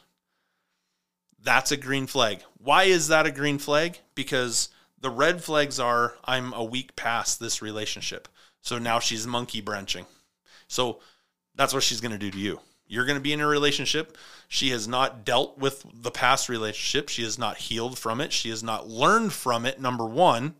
[1.43, 2.43] That's a green flag.
[2.57, 3.99] Why is that a green flag?
[4.13, 8.27] Because the red flags are I'm a week past this relationship.
[8.61, 10.05] So now she's monkey branching.
[10.67, 10.99] So
[11.55, 12.59] that's what she's going to do to you.
[12.87, 14.17] You're going to be in a relationship.
[14.47, 17.09] She has not dealt with the past relationship.
[17.09, 18.33] She has not healed from it.
[18.33, 20.55] She has not learned from it, number one.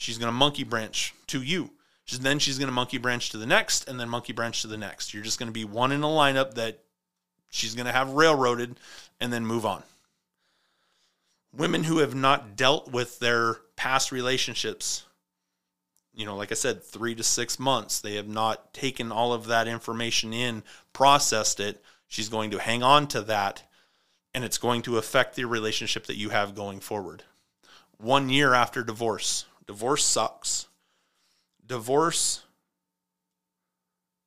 [0.00, 1.72] She's going to monkey branch to you.
[2.06, 4.66] She's, then she's going to monkey branch to the next, and then monkey branch to
[4.66, 5.12] the next.
[5.12, 6.78] You're just going to be one in a lineup that
[7.50, 8.80] she's going to have railroaded
[9.20, 9.82] and then move on.
[11.54, 15.04] Women who have not dealt with their past relationships,
[16.14, 19.48] you know, like I said, three to six months, they have not taken all of
[19.48, 20.62] that information in,
[20.94, 21.84] processed it.
[22.08, 23.64] She's going to hang on to that,
[24.32, 27.22] and it's going to affect the relationship that you have going forward.
[27.98, 30.66] One year after divorce, Divorce sucks.
[31.64, 32.42] Divorce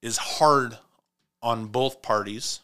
[0.02, 0.78] is hard
[1.42, 2.62] on both parties.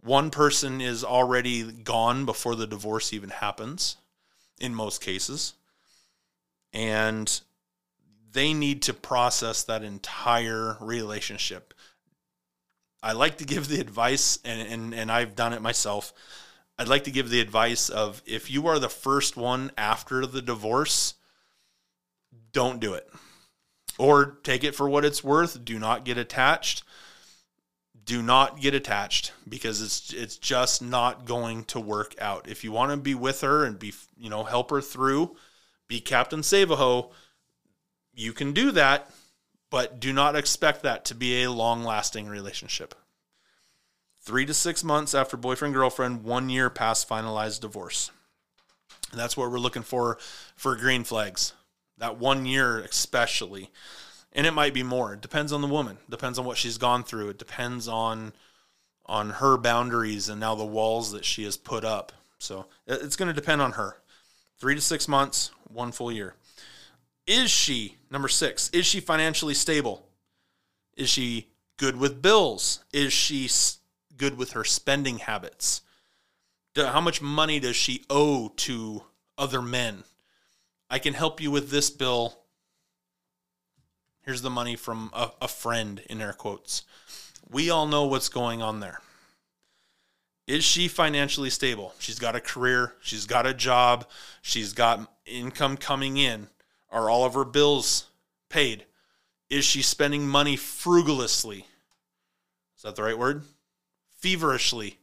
[0.00, 3.96] One person is already gone before the divorce even happens,
[4.60, 5.54] in most cases.
[6.72, 7.40] And
[8.30, 11.74] they need to process that entire relationship.
[13.02, 16.12] I like to give the advice, and, and, and I've done it myself.
[16.78, 20.40] I'd like to give the advice of if you are the first one after the
[20.40, 21.14] divorce,
[22.54, 23.06] don't do it.
[23.98, 25.64] Or take it for what it's worth.
[25.64, 26.82] Do not get attached.
[28.04, 32.48] Do not get attached because it's it's just not going to work out.
[32.48, 35.36] If you want to be with her and be, you know, help her through,
[35.88, 37.12] be Captain Save-a-Ho,
[38.14, 39.10] you can do that,
[39.70, 42.94] but do not expect that to be a long-lasting relationship.
[44.22, 48.10] 3 to 6 months after boyfriend girlfriend, 1 year past finalized divorce.
[49.10, 50.18] And that's what we're looking for
[50.56, 51.52] for green flags
[51.98, 53.70] that one year especially
[54.32, 57.04] and it might be more it depends on the woman depends on what she's gone
[57.04, 58.32] through it depends on
[59.06, 62.12] on her boundaries and now the walls that she has put up.
[62.38, 63.98] So it's going to depend on her.
[64.58, 66.34] Three to six months, one full year.
[67.26, 70.06] Is she, number six, is she financially stable?
[70.96, 72.84] Is she good with bills?
[72.92, 73.50] Is she
[74.16, 75.82] good with her spending habits?
[76.76, 79.02] How much money does she owe to
[79.38, 80.04] other men?
[80.94, 82.38] I can help you with this bill.
[84.22, 86.84] Here's the money from a, a friend, in air quotes.
[87.50, 89.00] We all know what's going on there.
[90.46, 91.94] Is she financially stable?
[91.98, 94.06] She's got a career, she's got a job,
[94.40, 96.46] she's got income coming in.
[96.92, 98.06] Are all of her bills
[98.48, 98.84] paid?
[99.50, 101.66] Is she spending money frugalously?
[102.76, 103.42] Is that the right word?
[104.20, 105.00] Feverishly.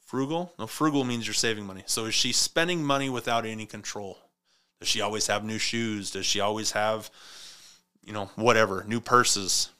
[0.00, 0.54] Frugal?
[0.58, 1.82] No, frugal means you're saving money.
[1.84, 4.16] So is she spending money without any control?
[4.80, 6.10] Does she always have new shoes?
[6.10, 7.10] Does she always have,
[8.04, 9.70] you know, whatever, new purses?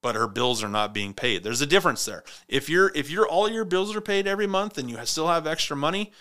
[0.00, 1.44] But her bills are not being paid.
[1.44, 2.24] There's a difference there.
[2.48, 5.46] If you're if you're all your bills are paid every month and you still have
[5.46, 6.12] extra money,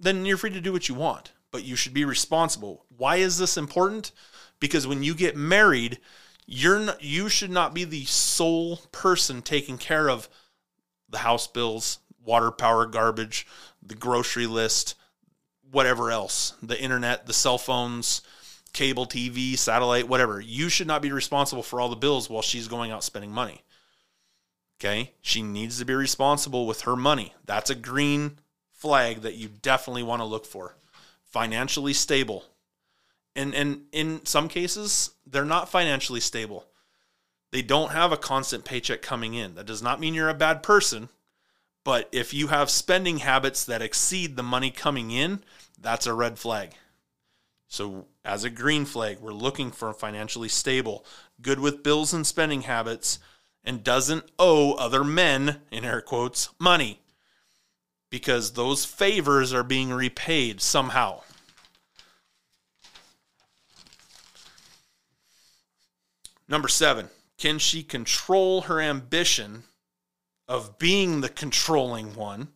[0.00, 1.32] then you're free to do what you want.
[1.52, 2.84] But you should be responsible.
[2.96, 4.10] Why is this important?
[4.58, 5.98] Because when you get married,
[6.46, 10.28] you're not, you should not be the sole person taking care of
[11.08, 13.46] the house bills, water, power, garbage,
[13.82, 14.94] the grocery list,
[15.72, 18.22] whatever else, the internet, the cell phones,
[18.72, 20.40] cable TV, satellite, whatever.
[20.40, 23.62] You should not be responsible for all the bills while she's going out spending money.
[24.80, 25.12] Okay?
[25.20, 27.34] She needs to be responsible with her money.
[27.44, 28.38] That's a green
[28.70, 30.76] flag that you definitely want to look for.
[31.24, 32.44] Financially stable.
[33.34, 36.66] And and in some cases, they're not financially stable.
[37.50, 39.54] They don't have a constant paycheck coming in.
[39.54, 41.08] That does not mean you're a bad person.
[41.84, 45.42] But if you have spending habits that exceed the money coming in,
[45.82, 46.70] that's a red flag.
[47.68, 51.04] So, as a green flag, we're looking for financially stable,
[51.40, 53.18] good with bills and spending habits,
[53.64, 57.00] and doesn't owe other men, in air quotes, money
[58.12, 61.22] because those favors are being repaid somehow.
[66.46, 69.62] Number seven, can she control her ambition
[70.46, 72.48] of being the controlling one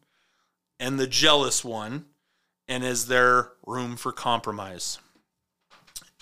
[0.78, 2.04] and the jealous one?
[2.68, 4.98] And is there room for compromise?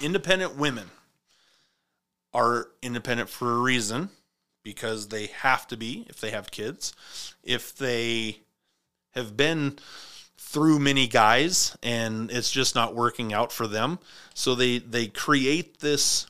[0.00, 0.90] Independent women
[2.32, 4.10] are independent for a reason
[4.62, 6.92] because they have to be if they have kids.
[7.42, 8.40] If they
[9.12, 9.78] have been
[10.36, 13.98] through many guys and it's just not working out for them,
[14.34, 16.26] so they they create this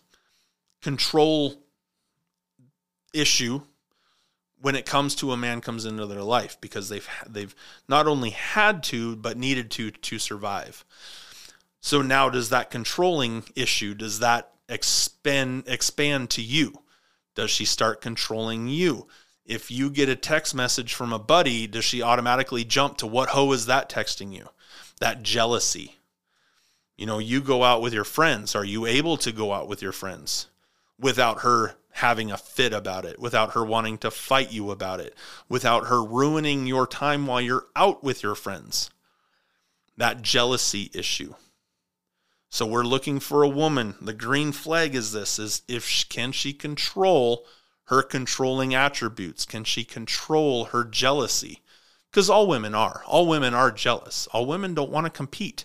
[0.82, 1.54] control
[3.12, 3.62] issue
[4.64, 7.54] when it comes to a man comes into their life because they've they've
[7.86, 10.86] not only had to but needed to to survive.
[11.82, 16.80] So now does that controlling issue does that expand expand to you?
[17.34, 19.06] Does she start controlling you?
[19.44, 23.28] If you get a text message from a buddy, does she automatically jump to what
[23.28, 24.48] hoe is that texting you?
[24.98, 25.98] That jealousy.
[26.96, 28.54] You know, you go out with your friends.
[28.54, 30.46] Are you able to go out with your friends
[30.98, 35.14] without her having a fit about it, without her wanting to fight you about it,
[35.48, 38.90] without her ruining your time while you're out with your friends.
[39.96, 41.34] That jealousy issue.
[42.50, 43.94] So we're looking for a woman.
[44.00, 47.46] The green flag is this is if she, can she control
[47.84, 49.44] her controlling attributes?
[49.44, 51.60] Can she control her jealousy?
[52.10, 53.02] Because all women are.
[53.06, 54.26] All women are jealous.
[54.32, 55.64] All women don't want to compete.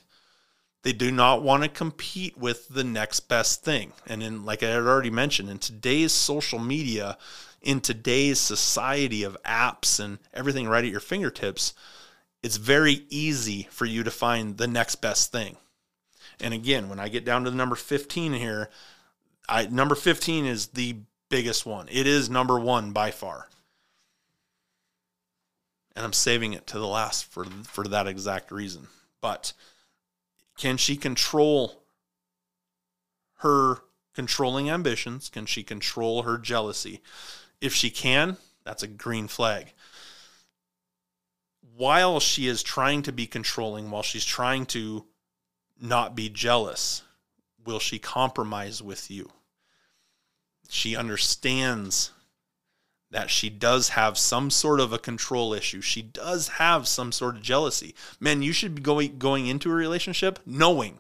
[0.84, 3.94] They do not want to compete with the next best thing.
[4.08, 7.18] And in like I had already mentioned, in today's social media,
[7.62, 11.74] in today's society of apps and everything right at your fingertips,
[12.42, 15.58] it's very easy for you to find the next best thing.
[16.39, 18.70] And again, when I get down to the number 15 here,
[19.50, 20.98] I number 15 is the
[21.30, 21.88] biggest one.
[21.92, 23.50] It is number 1 by far.
[25.96, 28.88] And I'm saving it to the last for for that exact reason.
[29.20, 29.52] But
[30.60, 31.82] can she control
[33.38, 33.78] her
[34.13, 35.30] controlling ambitions?
[35.30, 37.02] Can she control her jealousy?
[37.62, 39.74] If she can, that's a green flag.
[41.77, 45.06] While she is trying to be controlling, while she's trying to
[45.81, 47.04] not be jealous,
[47.63, 49.31] will she compromise with you?
[50.67, 52.12] She understands
[53.12, 55.82] that she does have some sort of a control issue.
[55.82, 57.96] She does have some sort of jealousy.
[58.20, 61.00] Man, you should be going going into a relationship knowing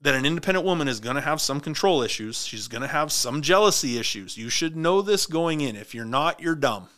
[0.00, 2.46] that an independent woman is going to have some control issues.
[2.46, 4.38] She's going to have some jealousy issues.
[4.38, 5.74] You should know this going in.
[5.74, 6.88] If you're not, you're dumb.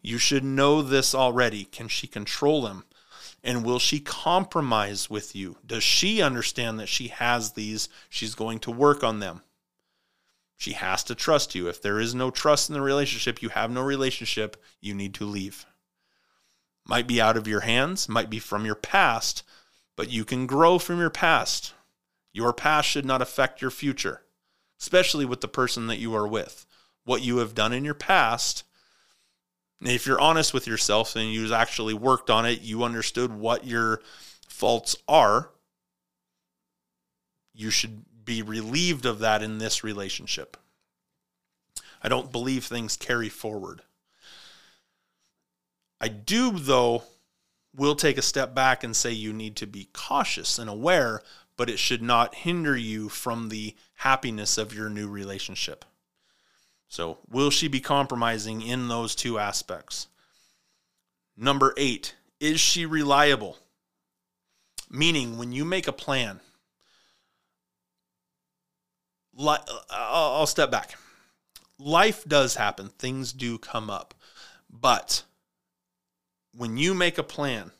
[0.00, 1.64] You should know this already.
[1.64, 2.84] Can she control him?
[3.44, 5.58] And will she compromise with you?
[5.64, 7.88] Does she understand that she has these?
[8.08, 9.42] She's going to work on them.
[10.58, 11.68] She has to trust you.
[11.68, 15.24] If there is no trust in the relationship, you have no relationship, you need to
[15.24, 15.64] leave.
[16.84, 19.44] Might be out of your hands, might be from your past,
[19.96, 21.74] but you can grow from your past.
[22.32, 24.22] Your past should not affect your future,
[24.80, 26.66] especially with the person that you are with.
[27.04, 28.64] What you have done in your past,
[29.80, 34.00] if you're honest with yourself and you've actually worked on it, you understood what your
[34.48, 35.50] faults are,
[37.54, 40.58] you should be relieved of that in this relationship.
[42.02, 43.80] I don't believe things carry forward.
[45.98, 47.04] I do, though,
[47.74, 51.22] will take a step back and say you need to be cautious and aware,
[51.56, 55.86] but it should not hinder you from the happiness of your new relationship.
[56.86, 60.06] So, will she be compromising in those two aspects?
[61.34, 63.56] Number eight, is she reliable?
[64.90, 66.40] Meaning, when you make a plan,
[69.38, 70.96] I'll step back.
[71.78, 74.14] Life does happen, things do come up.
[74.68, 75.22] But
[76.56, 77.70] when you make a plan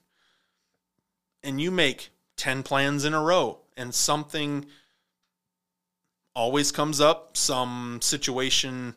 [1.43, 4.67] and you make 10 plans in a row and something
[6.35, 8.95] always comes up, some situation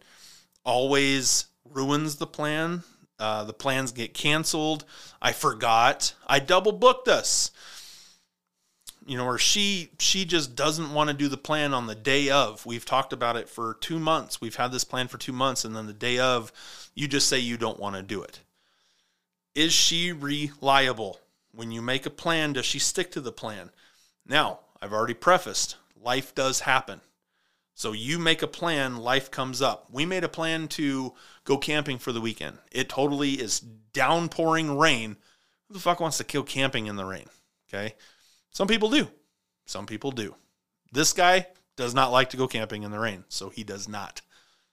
[0.64, 2.84] always ruins the plan,
[3.18, 4.84] uh, the plans get canceled.
[5.22, 6.14] I forgot.
[6.28, 7.52] I double booked us
[9.06, 12.30] you know, or she she just doesn't want to do the plan on the day
[12.30, 12.66] of.
[12.66, 14.40] We've talked about it for two months.
[14.40, 16.52] We've had this plan for two months, and then the day of,
[16.94, 18.40] you just say you don't want to do it.
[19.56, 21.20] Is she reliable?
[21.54, 23.72] When you make a plan, does she stick to the plan?
[24.26, 27.02] Now, I've already prefaced, life does happen.
[27.74, 29.88] So you make a plan, life comes up.
[29.92, 32.60] We made a plan to go camping for the weekend.
[32.72, 35.18] It totally is downpouring rain.
[35.68, 37.28] Who the fuck wants to kill camping in the rain?
[37.68, 37.96] Okay.
[38.52, 39.08] Some people do.
[39.66, 40.36] Some people do.
[40.92, 41.48] This guy
[41.78, 44.22] does not like to go camping in the rain, so he does not.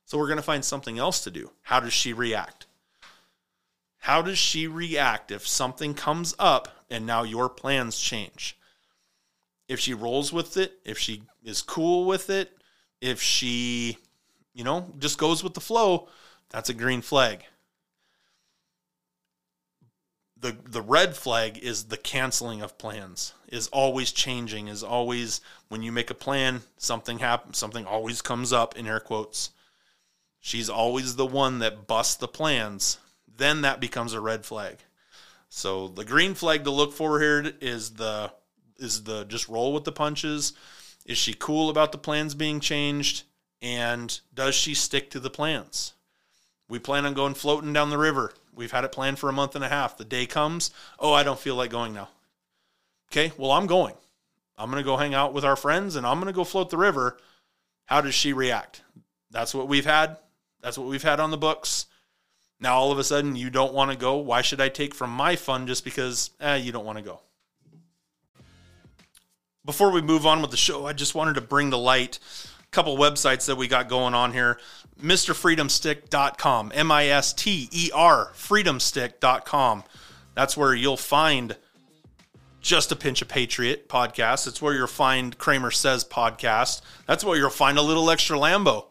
[0.05, 1.53] So we're going to find something else to do.
[1.63, 2.67] How does she react?
[3.99, 8.59] How does she react if something comes up and now your plans change?
[9.69, 12.51] If she rolls with it, if she is cool with it,
[13.01, 13.99] if she,
[14.55, 16.09] you know, just goes with the flow,
[16.49, 17.45] that's a green flag
[20.41, 25.83] the the red flag is the canceling of plans is always changing is always when
[25.83, 29.51] you make a plan something happens something always comes up in air quotes.
[30.41, 32.99] She's always the one that busts the plans.
[33.37, 34.79] Then that becomes a red flag.
[35.49, 38.33] So the green flag to look for here is the
[38.79, 40.53] is the just roll with the punches.
[41.05, 43.25] Is she cool about the plans being changed?
[43.61, 45.95] And does she stick to the plans?
[46.69, 49.55] We plan on going floating down the river We've had it planned for a month
[49.55, 49.97] and a half.
[49.97, 52.09] The day comes, oh, I don't feel like going now.
[53.09, 53.95] Okay, well, I'm going.
[54.59, 56.69] I'm going to go hang out with our friends and I'm going to go float
[56.69, 57.19] the river.
[57.87, 58.83] How does she react?
[59.31, 60.17] That's what we've had.
[60.61, 61.87] That's what we've had on the books.
[62.59, 64.17] Now, all of a sudden, you don't want to go.
[64.17, 67.21] Why should I take from my fun just because eh, you don't want to go?
[69.65, 72.19] Before we move on with the show, I just wanted to bring to light
[72.71, 74.59] couple websites that we got going on here.
[75.03, 79.85] MrFreedomStick.com, M I S T E R, freedomstick.com.
[80.35, 81.57] That's where you'll find
[82.61, 84.49] just a pinch of patriot podcast.
[84.49, 86.83] It's where you'll find Kramer says podcast.
[87.07, 88.87] That's where you'll find a little extra Lambo.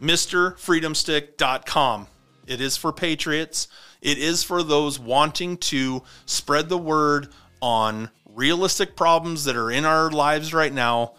[0.00, 2.06] MrFreedomStick.com.
[2.46, 3.68] It is for patriots.
[4.00, 7.28] It is for those wanting to spread the word
[7.60, 11.14] on realistic problems that are in our lives right now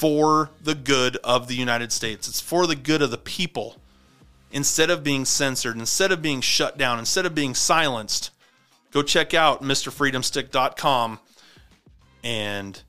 [0.00, 2.26] for the good of the United States.
[2.26, 3.76] It's for the good of the people.
[4.50, 8.30] Instead of being censored, instead of being shut down, instead of being silenced,
[8.92, 11.18] go check out MrFreedomStick.com
[12.24, 12.82] and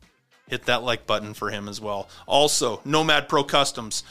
[0.48, 2.08] hit that like button for him as well.
[2.28, 4.06] Also, Nomad Pro Customs.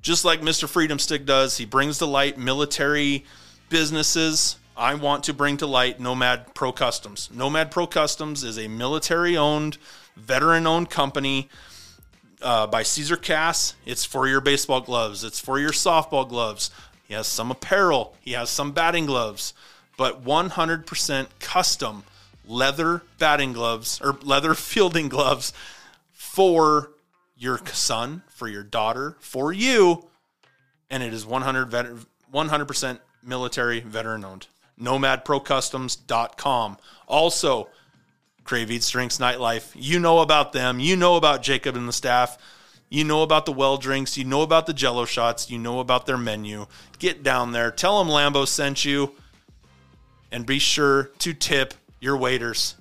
[0.00, 0.68] Just like Mr.
[0.68, 3.24] Freedom Stick does, he brings to light military
[3.68, 4.56] businesses.
[4.76, 7.30] I want to bring to light Nomad Pro Customs.
[7.32, 9.78] Nomad Pro Customs is a military owned,
[10.16, 11.48] veteran owned company
[12.42, 13.74] uh, by Caesar Cass.
[13.86, 15.24] It's for your baseball gloves.
[15.24, 16.70] It's for your softball gloves.
[17.06, 18.14] He has some apparel.
[18.20, 19.54] He has some batting gloves,
[19.96, 22.04] but 100% custom
[22.46, 25.52] leather batting gloves or leather fielding gloves
[26.12, 26.92] for
[27.36, 30.08] your son, for your daughter, for you,
[30.90, 34.46] and it is 100 100% military veteran owned.
[34.80, 36.78] NomadProCustoms.com.
[37.06, 37.68] Also,
[38.44, 39.70] Crave Eats Drinks Nightlife.
[39.74, 40.80] You know about them.
[40.80, 42.38] You know about Jacob and the staff.
[42.88, 44.18] You know about the well drinks.
[44.18, 45.50] You know about the jello shots.
[45.50, 46.66] You know about their menu.
[46.98, 47.70] Get down there.
[47.70, 49.14] Tell them Lambo sent you.
[50.30, 52.74] And be sure to tip your waiters.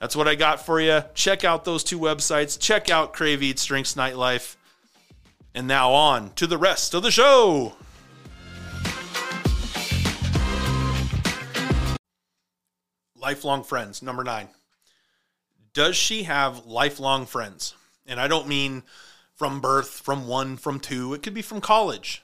[0.00, 1.02] That's what I got for you.
[1.14, 2.60] Check out those two websites.
[2.60, 4.56] Check out Crave Eats Drinks Nightlife.
[5.54, 7.74] And now on to the rest of the show.
[13.16, 14.48] Lifelong friends, number nine.
[15.74, 17.74] Does she have lifelong friends?
[18.06, 18.84] And I don't mean
[19.34, 21.12] from birth, from one, from two.
[21.12, 22.22] It could be from college,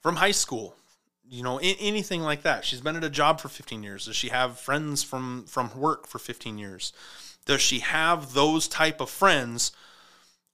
[0.00, 0.76] from high school,
[1.28, 2.64] you know, anything like that.
[2.64, 4.06] She's been at a job for 15 years.
[4.06, 6.92] Does she have friends from from work for 15 years?
[7.46, 9.72] Does she have those type of friends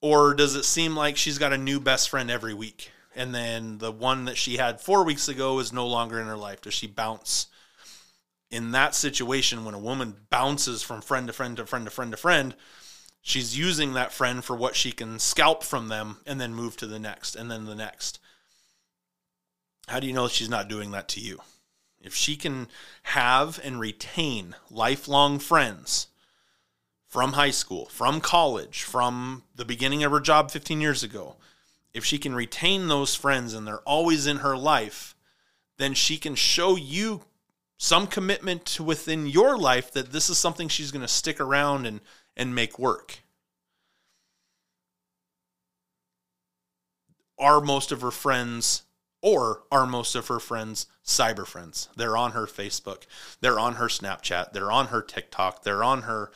[0.01, 2.91] or does it seem like she's got a new best friend every week?
[3.15, 6.37] And then the one that she had 4 weeks ago is no longer in her
[6.37, 6.63] life.
[6.63, 7.49] Does she bounce?
[8.51, 12.11] In that situation when a woman bounces from friend to friend to friend to friend
[12.11, 12.55] to friend,
[13.23, 16.87] she's using that friend for what she can scalp from them and then move to
[16.87, 18.19] the next and then the next
[19.91, 21.41] how do you know she's not doing that to you?
[22.01, 22.69] If she can
[23.03, 26.07] have and retain lifelong friends
[27.09, 31.37] from high school, from college, from the beginning of her job 15 years ago,
[31.93, 35.17] if she can retain those friends and they're always in her life,
[35.77, 37.25] then she can show you
[37.83, 41.99] some commitment within your life that this is something she's going to stick around and
[42.37, 43.21] and make work.
[47.39, 48.83] Are most of her friends
[49.23, 51.89] or are most of her friends cyber friends?
[51.97, 53.05] They're on her Facebook,
[53.41, 56.31] they're on her Snapchat, they're on her TikTok, they're on her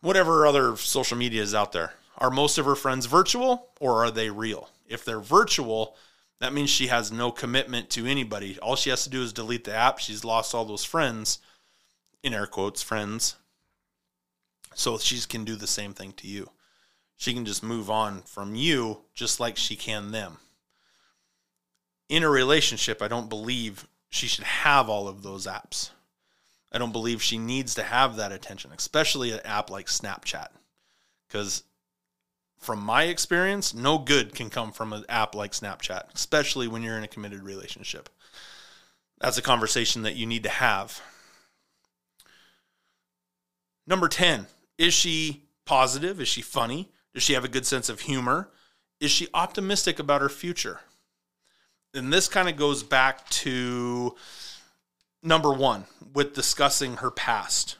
[0.00, 1.92] whatever other social media is out there.
[2.16, 4.70] Are most of her friends virtual or are they real?
[4.88, 5.94] If they're virtual,
[6.40, 8.58] that means she has no commitment to anybody.
[8.60, 9.98] All she has to do is delete the app.
[9.98, 11.38] She's lost all those friends,
[12.22, 13.36] in air quotes, friends.
[14.74, 16.50] So she can do the same thing to you.
[17.16, 20.38] She can just move on from you just like she can them
[22.08, 25.90] in a relationship, I don't believe she should have all of those apps.
[26.72, 30.48] I don't believe she needs to have that attention, especially an app like Snapchat.
[31.26, 31.62] Because
[32.58, 36.98] from my experience, no good can come from an app like Snapchat, especially when you're
[36.98, 38.08] in a committed relationship.
[39.20, 41.00] That's a conversation that you need to have.
[43.86, 44.46] Number 10,
[44.78, 46.20] is she positive?
[46.20, 46.90] Is she funny?
[47.14, 48.50] Does she have a good sense of humor?
[49.00, 50.80] Is she optimistic about her future?
[51.96, 54.14] and this kind of goes back to
[55.22, 55.84] number one
[56.14, 57.76] with discussing her past.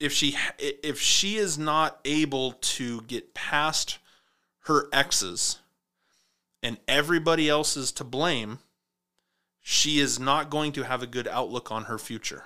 [0.00, 3.98] If she if she is not able to get past
[4.60, 5.58] her exes
[6.62, 8.60] and everybody else is to blame,
[9.60, 12.44] she is not going to have a good outlook on her future.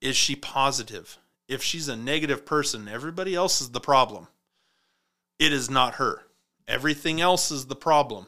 [0.00, 1.18] Is she positive?
[1.48, 4.28] If she's a negative person, everybody else is the problem.
[5.38, 6.24] It is not her.
[6.68, 8.26] Everything else is the problem.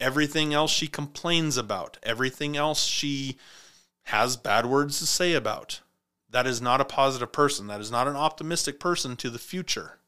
[0.00, 3.36] Everything else she complains about, everything else she
[4.04, 5.80] has bad words to say about.
[6.30, 7.66] That is not a positive person.
[7.66, 9.98] That is not an optimistic person to the future.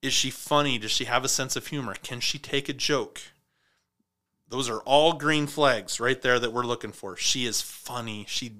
[0.00, 0.78] Is she funny?
[0.78, 1.94] Does she have a sense of humor?
[2.02, 3.20] Can she take a joke?
[4.48, 7.16] Those are all green flags right there that we're looking for.
[7.16, 8.24] She is funny.
[8.28, 8.52] She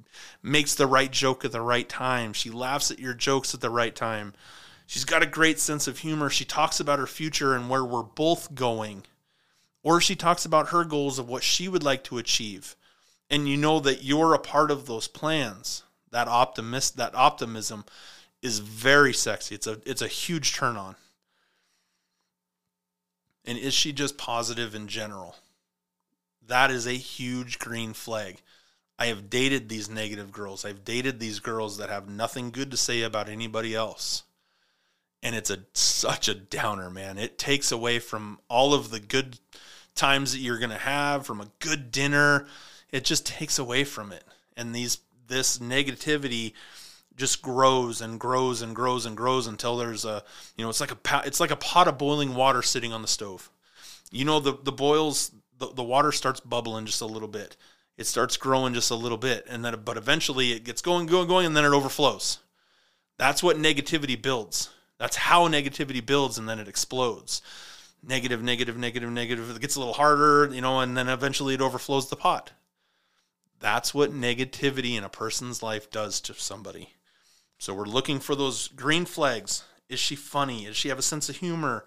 [0.42, 2.32] makes the right joke at the right time.
[2.32, 4.32] She laughs at your jokes at the right time.
[4.86, 6.30] She's got a great sense of humor.
[6.30, 9.05] She talks about her future and where we're both going.
[9.82, 12.76] Or she talks about her goals of what she would like to achieve.
[13.30, 15.82] And you know that you're a part of those plans.
[16.14, 17.84] That optimist that optimism
[18.40, 19.54] is very sexy.
[19.54, 20.96] It's a it's a huge turn on.
[23.44, 25.36] And is she just positive in general?
[26.46, 28.40] That is a huge green flag.
[28.98, 30.64] I have dated these negative girls.
[30.64, 34.22] I've dated these girls that have nothing good to say about anybody else
[35.24, 37.16] and it's a such a downer, man.
[37.16, 39.38] It takes away from all of the good
[39.94, 42.46] times that you're going to have from a good dinner.
[42.92, 44.22] It just takes away from it.
[44.54, 46.53] And these this negativity
[47.16, 50.22] just grows and grows and grows and grows until there's a
[50.57, 53.09] you know it's like a it's like a pot of boiling water sitting on the
[53.09, 53.51] stove.
[54.11, 57.57] You know the the boils the, the water starts bubbling just a little bit.
[57.97, 61.29] It starts growing just a little bit and then but eventually it gets going going
[61.29, 62.39] going and then it overflows.
[63.18, 64.70] That's what negativity builds.
[64.99, 67.43] That's how negativity builds and then it explodes.
[68.07, 69.51] Negative, negative, negative, negative.
[69.51, 72.51] It gets a little harder, you know, and then eventually it overflows the pot.
[73.64, 76.90] That's what negativity in a person's life does to somebody.
[77.56, 79.64] So we're looking for those green flags.
[79.88, 80.66] Is she funny?
[80.66, 81.86] Does she have a sense of humor?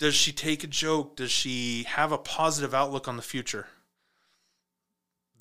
[0.00, 1.14] Does she take a joke?
[1.14, 3.68] Does she have a positive outlook on the future?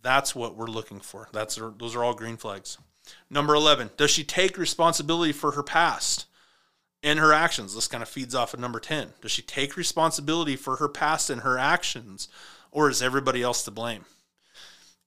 [0.03, 1.27] That's what we're looking for.
[1.33, 2.77] That's those are all green flags.
[3.27, 6.27] Number 11, does she take responsibility for her past?
[7.01, 7.73] and her actions.
[7.73, 9.13] This kind of feeds off of number 10.
[9.21, 12.27] Does she take responsibility for her past and her actions,
[12.71, 14.05] or is everybody else to blame?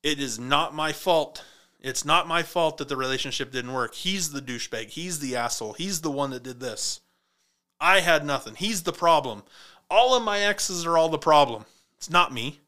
[0.02, 1.44] It is not my fault.
[1.80, 3.94] It's not my fault that the relationship didn't work.
[3.94, 4.90] He's the douchebag.
[4.90, 5.74] He's the asshole.
[5.74, 7.00] He's the one that did this.
[7.80, 8.54] I had nothing.
[8.54, 9.42] He's the problem.
[9.90, 11.64] All of my exes are all the problem.
[11.96, 12.60] It's not me.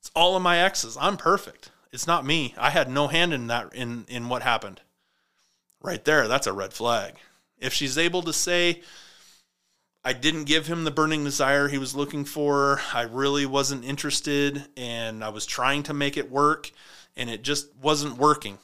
[0.00, 0.96] It's all of my exes.
[1.00, 1.70] I'm perfect.
[1.92, 2.54] It's not me.
[2.58, 4.80] I had no hand in that in in what happened.
[5.80, 7.14] Right there, that's a red flag.
[7.58, 8.82] If she's able to say
[10.08, 14.66] I didn't give him the burning desire he was looking for, I really wasn't interested
[14.74, 16.70] and I was trying to make it work
[17.14, 18.56] and it just wasn't working.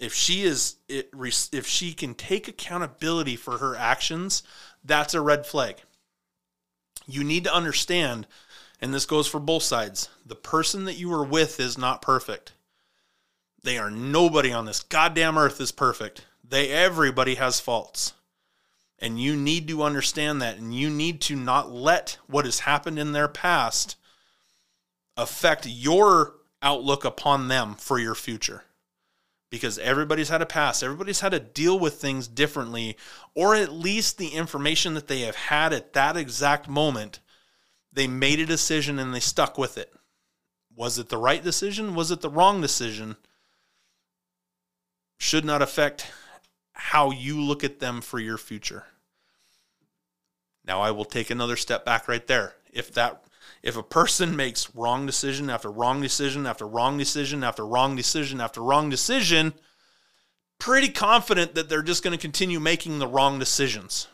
[0.00, 4.42] If she is if she can take accountability for her actions,
[4.82, 5.76] that's a red flag.
[7.06, 8.26] You need to understand
[8.80, 10.08] and this goes for both sides.
[10.24, 12.54] The person that you are with is not perfect.
[13.62, 16.24] They are nobody on this goddamn earth is perfect.
[16.42, 18.14] They everybody has faults.
[19.02, 23.00] And you need to understand that and you need to not let what has happened
[23.00, 23.96] in their past
[25.16, 28.62] affect your outlook upon them for your future.
[29.50, 32.96] Because everybody's had a past, everybody's had to deal with things differently,
[33.34, 37.18] or at least the information that they have had at that exact moment
[37.92, 39.92] they made a decision and they stuck with it.
[40.74, 41.94] Was it the right decision?
[41.94, 43.16] Was it the wrong decision?
[45.18, 46.10] Should not affect
[46.72, 48.86] how you look at them for your future.
[50.64, 52.54] Now I will take another step back right there.
[52.72, 53.24] If that
[53.62, 58.40] if a person makes wrong decision after wrong decision after wrong decision after wrong decision
[58.40, 59.54] after wrong decision,
[60.58, 64.08] pretty confident that they're just going to continue making the wrong decisions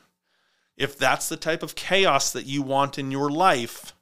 [0.79, 3.95] if that's the type of chaos that you want in your life,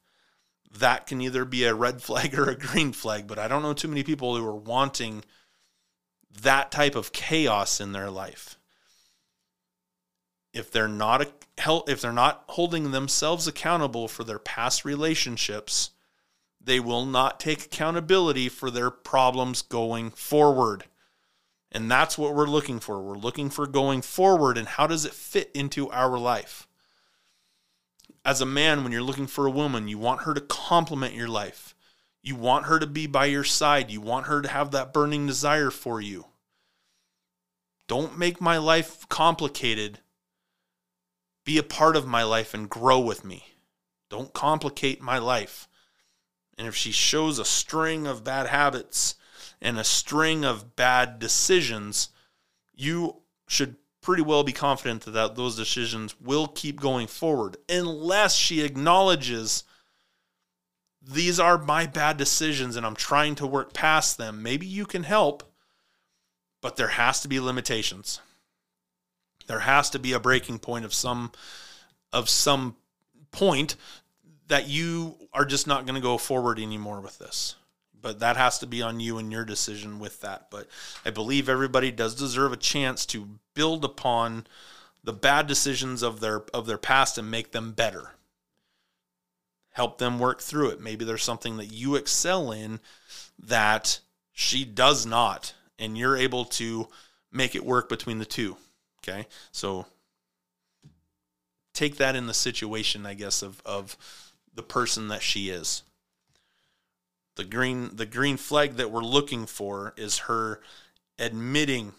[0.79, 3.27] that can either be a red flag or a green flag.
[3.27, 5.25] But I don't know too many people who are wanting
[6.43, 8.56] that type of chaos in their life.
[10.57, 11.29] If they're not
[11.87, 15.91] if they're not holding themselves accountable for their past relationships,
[16.59, 20.85] they will not take accountability for their problems going forward.
[21.71, 23.03] And that's what we're looking for.
[23.03, 26.67] We're looking for going forward and how does it fit into our life?
[28.25, 31.29] As a man, when you're looking for a woman, you want her to complement your
[31.29, 31.75] life.
[32.23, 33.91] You want her to be by your side.
[33.91, 36.27] You want her to have that burning desire for you.
[37.89, 40.01] Don't make my life complicated.
[41.47, 43.47] Be a part of my life and grow with me.
[44.11, 45.67] Don't complicate my life.
[46.59, 49.15] And if she shows a string of bad habits,
[49.61, 52.11] and a string of bad decisions,
[52.75, 53.17] you
[53.49, 59.65] should pretty well be confident that those decisions will keep going forward unless she acknowledges
[61.03, 64.43] these are my bad decisions and I'm trying to work past them.
[64.43, 65.43] Maybe you can help,
[66.61, 68.21] but there has to be limitations.
[69.47, 71.33] There has to be a breaking point of some
[72.13, 72.77] of some
[73.31, 73.77] point
[74.49, 77.57] that you are just not going to go forward anymore with this
[78.07, 80.47] but that has to be on you and your decision with that.
[80.49, 80.69] But
[81.05, 84.47] I believe everybody does deserve a chance to build upon
[85.03, 88.13] the bad decisions of their of their past and make them better.
[89.73, 90.81] Help them work through it.
[90.81, 92.79] Maybe there's something that you excel in
[93.41, 93.99] that
[94.33, 96.87] she does not, and you're able to
[97.33, 98.57] make it work between the two.
[99.07, 99.87] Okay, so
[101.75, 103.97] take that in the situation, I guess, of of
[104.55, 105.83] the person that she is
[107.37, 110.61] the green the green flag that we're looking for is her
[111.19, 111.93] admitting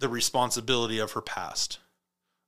[0.00, 1.78] the responsibility of her past.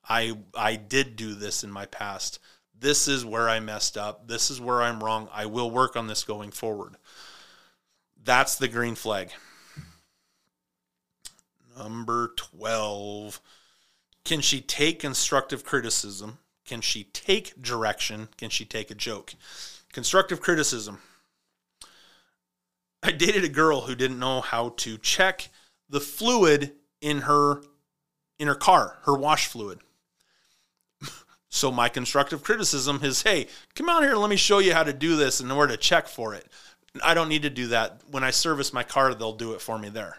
[0.08, 2.40] I I did do this in my past.
[2.78, 4.26] This is where I messed up.
[4.26, 5.28] This is where I'm wrong.
[5.32, 6.96] I will work on this going forward.
[8.22, 9.30] That's the green flag.
[11.76, 13.40] Number 12.
[14.24, 16.38] Can she take constructive criticism?
[16.64, 18.28] Can she take direction?
[18.38, 19.34] Can she take a joke?
[19.92, 21.00] Constructive criticism.
[23.02, 25.50] I dated a girl who didn't know how to check
[25.90, 27.62] the fluid in her
[28.38, 29.78] in her car, her wash fluid.
[31.50, 34.82] so my constructive criticism is, "Hey, come out here, and let me show you how
[34.84, 36.50] to do this and where to check for it."
[37.02, 38.00] I don't need to do that.
[38.10, 40.18] When I service my car, they'll do it for me there.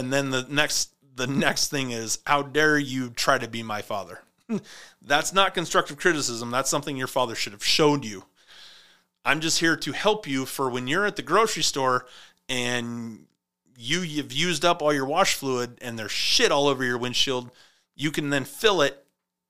[0.00, 3.82] And then the next the next thing is, "How dare you try to be my
[3.82, 4.22] father?"
[5.02, 6.50] That's not constructive criticism.
[6.50, 8.24] That's something your father should have showed you.
[9.26, 12.06] I'm just here to help you for when you're at the grocery store
[12.48, 13.26] and
[13.76, 17.50] you you've used up all your wash fluid and there's shit all over your windshield,
[17.94, 19.04] you can then fill it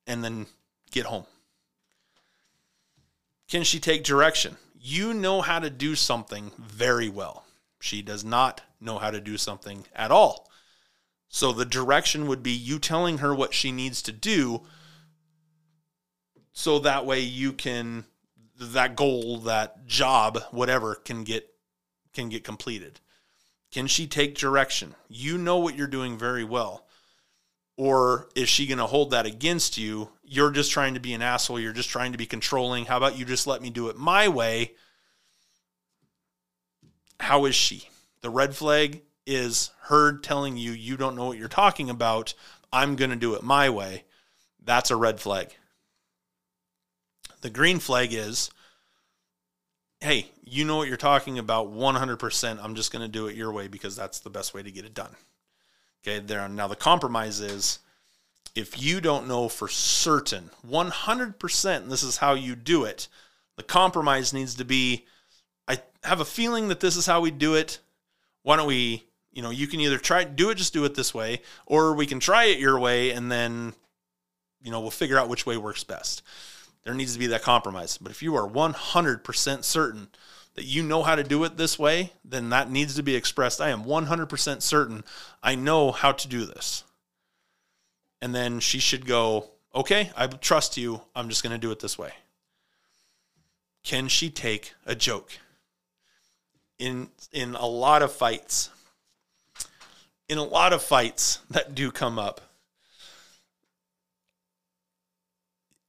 [0.04, 0.46] and then
[0.90, 1.26] get home.
[3.48, 4.56] Can she take direction?
[4.80, 7.44] You know how to do something very well.
[7.78, 10.50] She does not know how to do something at all.
[11.28, 14.62] So the direction would be you telling her what she needs to do
[16.52, 18.04] so that way you can
[18.60, 21.48] that goal, that job, whatever can get
[22.12, 23.00] can get completed?
[23.70, 24.96] Can she take direction?
[25.08, 26.86] You know what you're doing very well.
[27.76, 30.10] Or is she going to hold that against you?
[30.22, 31.60] You're just trying to be an asshole.
[31.60, 32.84] You're just trying to be controlling.
[32.84, 34.74] How about you just let me do it my way?
[37.20, 37.88] How is she?
[38.22, 42.34] The red flag is her telling you, you don't know what you're talking about.
[42.72, 44.04] I'm going to do it my way.
[44.62, 45.54] That's a red flag.
[47.40, 48.50] The green flag is,
[50.00, 52.62] hey, you know what you're talking about 100%.
[52.62, 54.84] I'm just going to do it your way because that's the best way to get
[54.84, 55.14] it done.
[56.02, 56.48] Okay, there.
[56.48, 57.78] Now the compromise is
[58.54, 63.08] if you don't know for certain 100% and this is how you do it,
[63.56, 65.06] the compromise needs to be
[65.68, 67.78] I have a feeling that this is how we do it.
[68.42, 71.14] Why don't we, you know, you can either try do it just do it this
[71.14, 73.74] way or we can try it your way and then
[74.62, 76.22] you know, we'll figure out which way works best.
[76.84, 77.98] There needs to be that compromise.
[77.98, 80.08] But if you are 100% certain
[80.54, 83.60] that you know how to do it this way, then that needs to be expressed.
[83.60, 85.04] I am 100% certain
[85.42, 86.84] I know how to do this.
[88.20, 91.02] And then she should go, okay, I trust you.
[91.14, 92.12] I'm just going to do it this way.
[93.82, 95.38] Can she take a joke?
[96.80, 98.70] In, in a lot of fights,
[100.28, 102.40] in a lot of fights that do come up,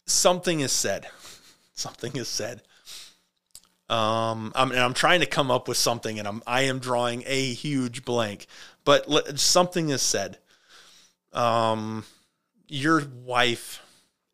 [0.06, 1.08] something is said.
[1.74, 2.62] Something is said
[3.92, 7.54] um, I'm, I'm trying to come up with something, and I'm I am drawing a
[7.54, 8.48] huge blank.
[8.86, 10.38] But something is said.
[11.34, 12.06] Um,
[12.68, 13.82] your wife,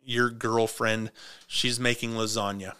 [0.04, 1.12] your girlfriend,
[1.48, 2.74] she's making lasagna.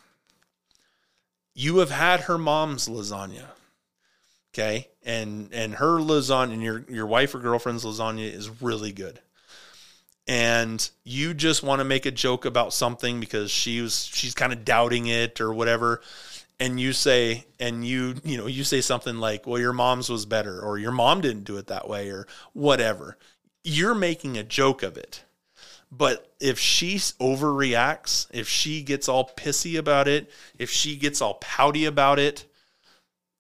[1.56, 3.46] You have had her mom's lasagna,
[4.58, 9.20] okay, and and her lasagna, and your your wife or girlfriend's lasagna is really good.
[10.28, 14.52] And you just want to make a joke about something because she was she's kind
[14.52, 16.02] of doubting it or whatever.
[16.60, 20.26] And you say and you you know you say something like well your mom's was
[20.26, 23.18] better or your mom didn't do it that way or whatever.
[23.64, 25.24] You're making a joke of it.
[25.90, 30.30] But if she overreacts if she gets all pissy about it
[30.60, 32.46] if she gets all pouty about it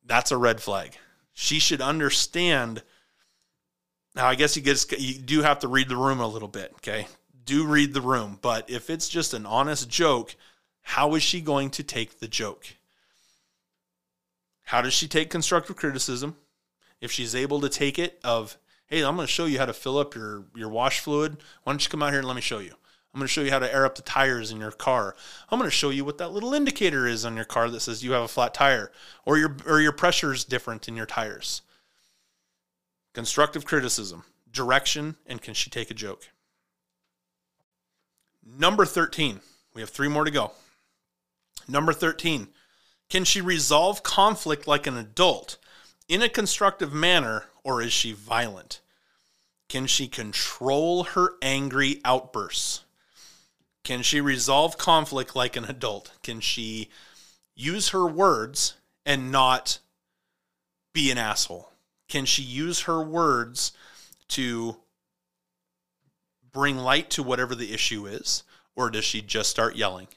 [0.05, 0.97] that's a red flag
[1.39, 2.81] she should understand
[4.15, 6.71] now i guess you get you do have to read the room a little bit
[6.75, 7.07] okay
[7.45, 10.35] do read the room but if it's just an honest joke
[10.81, 12.65] how is she going to take the joke
[14.67, 16.35] how does she take constructive criticism?
[16.99, 18.57] If she's able to take it of,
[18.87, 21.37] hey, I'm going to show you how to fill up your, your wash fluid.
[21.63, 22.73] Why don't you come out here and let me show you?
[23.17, 25.15] I'm going to show you how to air up the tires in your car.
[25.49, 28.03] I'm going to show you what that little indicator is on your car that says
[28.03, 28.91] you have a flat tire
[29.25, 31.63] or your or your pressure is different in your tires.
[33.15, 36.29] Constructive criticism, direction, and can she take a joke?
[38.45, 39.39] Number 13.
[39.73, 40.51] We have three more to go.
[41.67, 42.49] Number 13.
[43.09, 45.57] Can she resolve conflict like an adult
[46.07, 48.79] in a constructive manner, or is she violent?
[49.69, 52.83] Can she control her angry outbursts?
[53.87, 56.11] Can she resolve conflict like an adult?
[56.21, 56.89] Can she
[57.55, 58.73] use her words
[59.05, 59.79] and not
[60.91, 61.69] be an asshole?
[62.09, 63.71] Can she use her words
[64.27, 64.75] to
[66.51, 68.43] bring light to whatever the issue is?
[68.75, 70.09] Or does she just start yelling?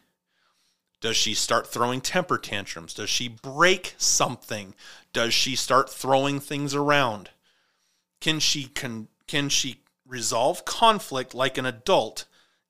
[1.00, 2.92] Does she start throwing temper tantrums?
[2.92, 4.74] Does she break something?
[5.12, 7.30] Does she start throwing things around?
[8.20, 12.24] Can she can can she resolve conflict like an adult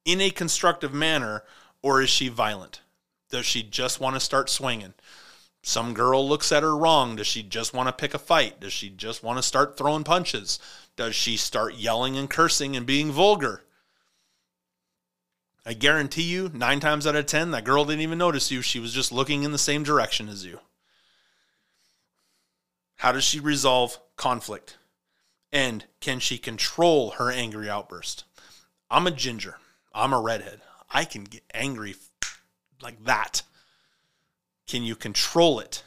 [0.05, 1.45] in a constructive manner
[1.83, 2.81] or is she violent?
[3.31, 4.95] Does she just want to start swinging?
[5.63, 7.17] Some girl looks at her wrong.
[7.17, 8.61] Does she just want to pick a fight?
[8.61, 10.59] Does she just want to start throwing punches?
[10.97, 13.63] Does she start yelling and cursing and being vulgar?
[15.65, 18.63] I guarantee you, nine times out of 10, that girl didn't even notice you.
[18.63, 20.61] She was just looking in the same direction as you.
[22.97, 24.79] How does she resolve conflict?
[25.53, 28.25] And can she control her angry outburst?
[28.91, 29.57] I'm a ginger.
[29.93, 30.61] I'm a redhead.
[30.91, 31.95] I can get angry
[32.83, 33.43] like that.
[34.67, 35.83] Can you control it?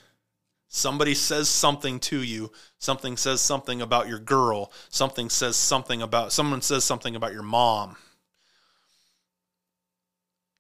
[0.68, 6.32] Somebody says something to you, something says something about your girl, something says something about
[6.32, 7.95] someone says something about your mom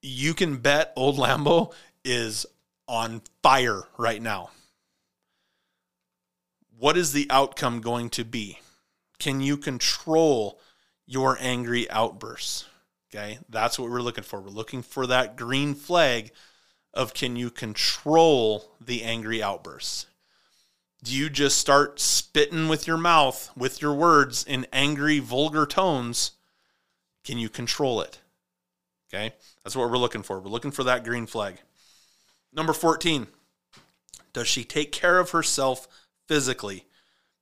[0.03, 1.73] you can bet old Lambo
[2.03, 2.45] is
[2.87, 4.51] on fire right now.
[6.77, 8.59] What is the outcome going to be?
[9.17, 10.59] Can you control
[11.05, 12.65] your angry outbursts?
[13.13, 14.41] Okay, that's what we're looking for.
[14.41, 16.31] We're looking for that green flag
[16.95, 20.07] of can you control the angry outbursts?
[21.03, 26.31] Do you just start spitting with your mouth, with your words in angry, vulgar tones?
[27.23, 28.19] Can you control it?
[29.13, 29.35] Okay.
[29.63, 30.39] That's what we're looking for.
[30.39, 31.59] We're looking for that green flag.
[32.51, 33.27] Number 14.
[34.31, 35.87] Does she take care of herself
[36.27, 36.85] physically?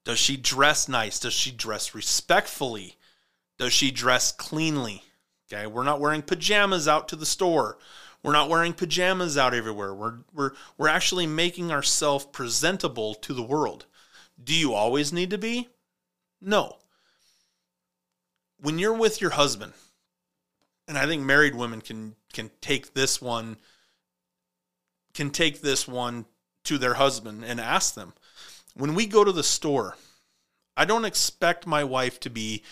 [0.03, 1.19] Does she dress nice?
[1.19, 2.97] Does she dress respectfully?
[3.57, 5.03] Does she dress cleanly?
[5.51, 7.77] Okay, we're not wearing pajamas out to the store.
[8.23, 9.93] We're not wearing pajamas out everywhere.
[9.93, 13.85] We're we're we're actually making ourselves presentable to the world.
[14.41, 15.69] Do you always need to be?
[16.39, 16.77] No.
[18.59, 19.73] When you're with your husband,
[20.87, 23.57] and I think married women can can take this one
[25.13, 26.25] can take this one
[26.63, 28.13] to their husband and ask them.
[28.75, 29.97] When we go to the store,
[30.77, 32.63] I don't expect my wife to be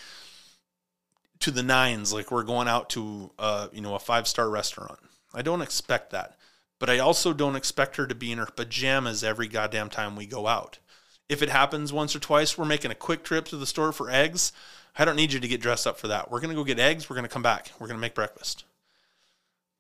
[1.40, 5.00] to the nines like we're going out to uh, you know a five star restaurant.
[5.34, 6.36] I don't expect that.
[6.80, 10.26] But I also don't expect her to be in her pajamas every goddamn time we
[10.26, 10.80] go out.
[11.28, 14.10] If it happens once or twice, we're making a quick trip to the store for
[14.10, 14.54] eggs.
[14.98, 16.32] I don't need you to get dressed up for that.
[16.32, 17.10] We're going to go get eggs.
[17.10, 17.72] We're going to come back.
[17.80, 18.64] We're going to make breakfast.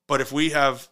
[0.07, 0.89] But if we have,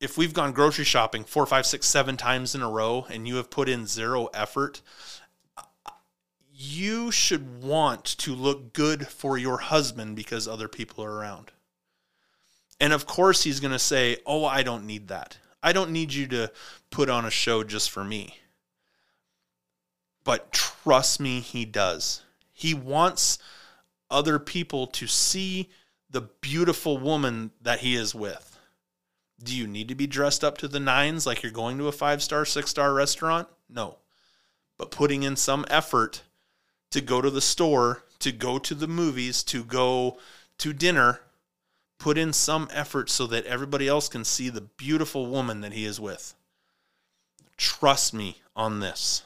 [0.00, 3.36] if we've gone grocery shopping four, five, six, seven times in a row and you
[3.36, 4.82] have put in zero effort,
[6.72, 11.52] you should want to look good for your husband because other people are around.
[12.80, 15.38] And of course, he's going to say, Oh, I don't need that.
[15.62, 16.50] I don't need you to
[16.90, 18.38] put on a show just for me.
[20.24, 22.22] But trust me, he does.
[22.52, 23.38] He wants
[24.10, 25.70] other people to see
[26.10, 28.58] the beautiful woman that he is with.
[29.42, 31.92] Do you need to be dressed up to the nines like you're going to a
[31.92, 33.48] five star, six star restaurant?
[33.68, 33.98] No.
[34.78, 36.22] But putting in some effort
[36.94, 40.16] to go to the store, to go to the movies, to go
[40.58, 41.20] to dinner
[41.98, 45.84] put in some effort so that everybody else can see the beautiful woman that he
[45.84, 46.34] is with.
[47.56, 49.24] Trust me on this.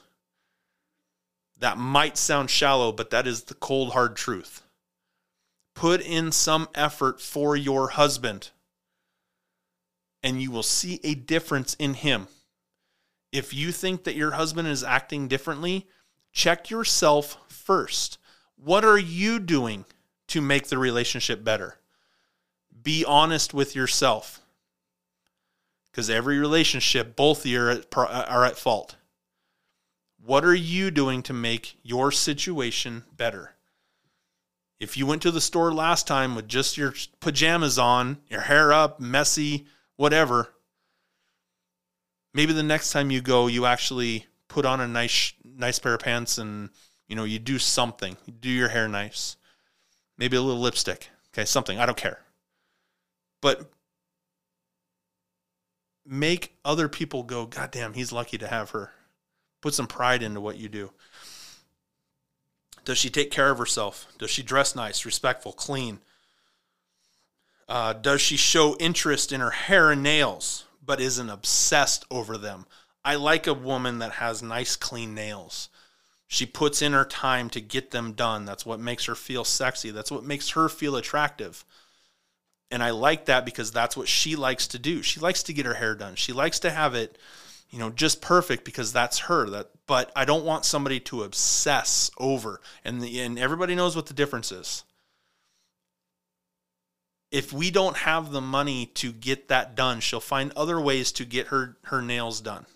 [1.59, 4.62] That might sound shallow, but that is the cold, hard truth.
[5.75, 8.49] Put in some effort for your husband,
[10.23, 12.29] and you will see a difference in him.
[13.31, 15.87] If you think that your husband is acting differently,
[16.33, 17.37] check yourself
[17.69, 18.19] first.
[18.57, 19.85] What are you doing
[20.29, 21.79] to make the relationship better?
[22.83, 24.41] be honest with yourself.
[25.91, 28.97] Because every relationship, both of you are at, are at fault.
[30.25, 33.57] What are you doing to make your situation better?
[34.81, 38.73] If you went to the store last time with just your pajamas on, your hair
[38.73, 39.66] up, messy,
[39.97, 40.55] whatever,
[42.33, 46.01] maybe the next time you go, you actually put on a nice nice pair of
[46.01, 46.71] pants and
[47.09, 48.16] you know you do something.
[48.26, 49.36] You do your hair nice,
[50.16, 51.11] maybe a little lipstick.
[51.34, 51.78] Okay, something.
[51.78, 52.20] I don't care
[53.40, 53.70] but
[56.04, 58.92] make other people go, God damn, he's lucky to have her.
[59.61, 60.92] Put some pride into what you do.
[62.84, 64.06] Does she take care of herself?
[64.18, 66.00] Does she dress nice, respectful, clean?
[67.68, 72.64] Uh, does she show interest in her hair and nails, but isn't obsessed over them?
[73.04, 75.68] I like a woman that has nice, clean nails.
[76.31, 78.45] She puts in her time to get them done.
[78.45, 79.91] That's what makes her feel sexy.
[79.91, 81.64] That's what makes her feel attractive.
[82.70, 85.03] And I like that because that's what she likes to do.
[85.03, 86.16] She likes to get her hair done.
[86.16, 87.16] She likes to have it,
[87.70, 89.49] you know, just perfect because that's her.
[89.49, 92.61] That but I don't want somebody to obsess over.
[92.85, 94.85] And the, and everybody knows what the difference is.
[97.31, 101.24] If we don't have the money to get that done, she'll find other ways to
[101.24, 102.66] get her her nails done.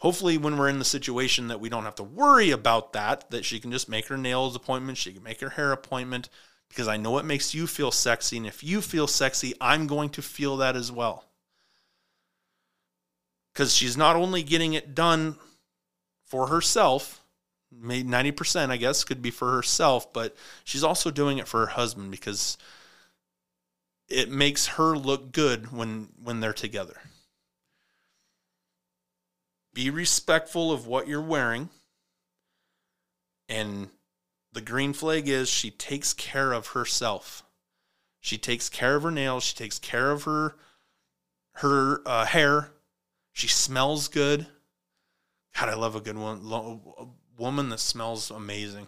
[0.00, 3.44] Hopefully, when we're in the situation that we don't have to worry about that, that
[3.44, 6.28] she can just make her nails appointment, she can make her hair appointment,
[6.68, 8.38] because I know it makes you feel sexy.
[8.38, 11.26] And if you feel sexy, I'm going to feel that as well.
[13.52, 15.36] Because she's not only getting it done
[16.24, 17.20] for herself,
[17.70, 20.34] maybe 90%, I guess, could be for herself, but
[20.64, 22.56] she's also doing it for her husband because
[24.08, 27.00] it makes her look good when when they're together.
[29.72, 31.70] Be respectful of what you're wearing
[33.50, 33.90] and
[34.52, 37.42] the green flag is she takes care of herself.
[38.20, 39.42] She takes care of her nails.
[39.42, 40.54] She takes care of her
[41.54, 42.70] her uh, hair.
[43.32, 44.46] She smells good.
[45.58, 46.40] God, I love a good one.
[46.98, 47.06] A
[47.40, 48.86] woman that smells amazing.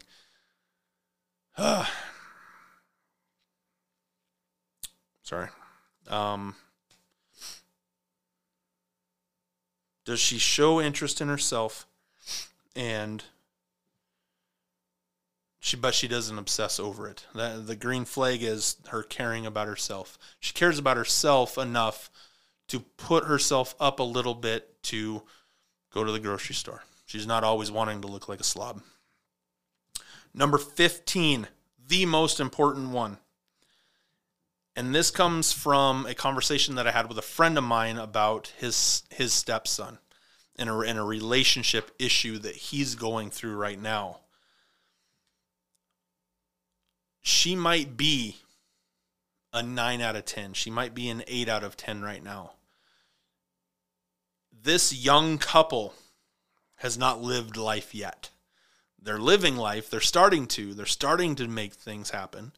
[5.23, 5.49] Sorry.
[6.09, 6.55] Um,
[10.05, 11.87] does she show interest in herself
[12.75, 13.25] and
[15.61, 17.25] she but she doesn't obsess over it.
[17.35, 20.19] The, the green flag is her caring about herself.
[20.41, 22.11] She cares about herself enough
[22.69, 25.23] to put herself up a little bit to
[25.93, 26.83] go to the grocery store.
[27.07, 28.83] She's not always wanting to look like a slob.
[30.35, 31.47] Number 15,
[31.87, 33.19] the most important one.
[34.75, 38.53] And this comes from a conversation that I had with a friend of mine about
[38.59, 39.99] his his stepson
[40.57, 44.21] and a, and a relationship issue that he's going through right now.
[47.21, 48.39] She might be
[49.53, 50.55] a 9 out of 10.
[50.55, 52.53] She might be an 8 out of 10 right now.
[54.51, 55.95] This young couple
[56.77, 58.31] has not lived life yet.
[59.01, 62.53] They're living life, they're starting to, they're starting to make things happen.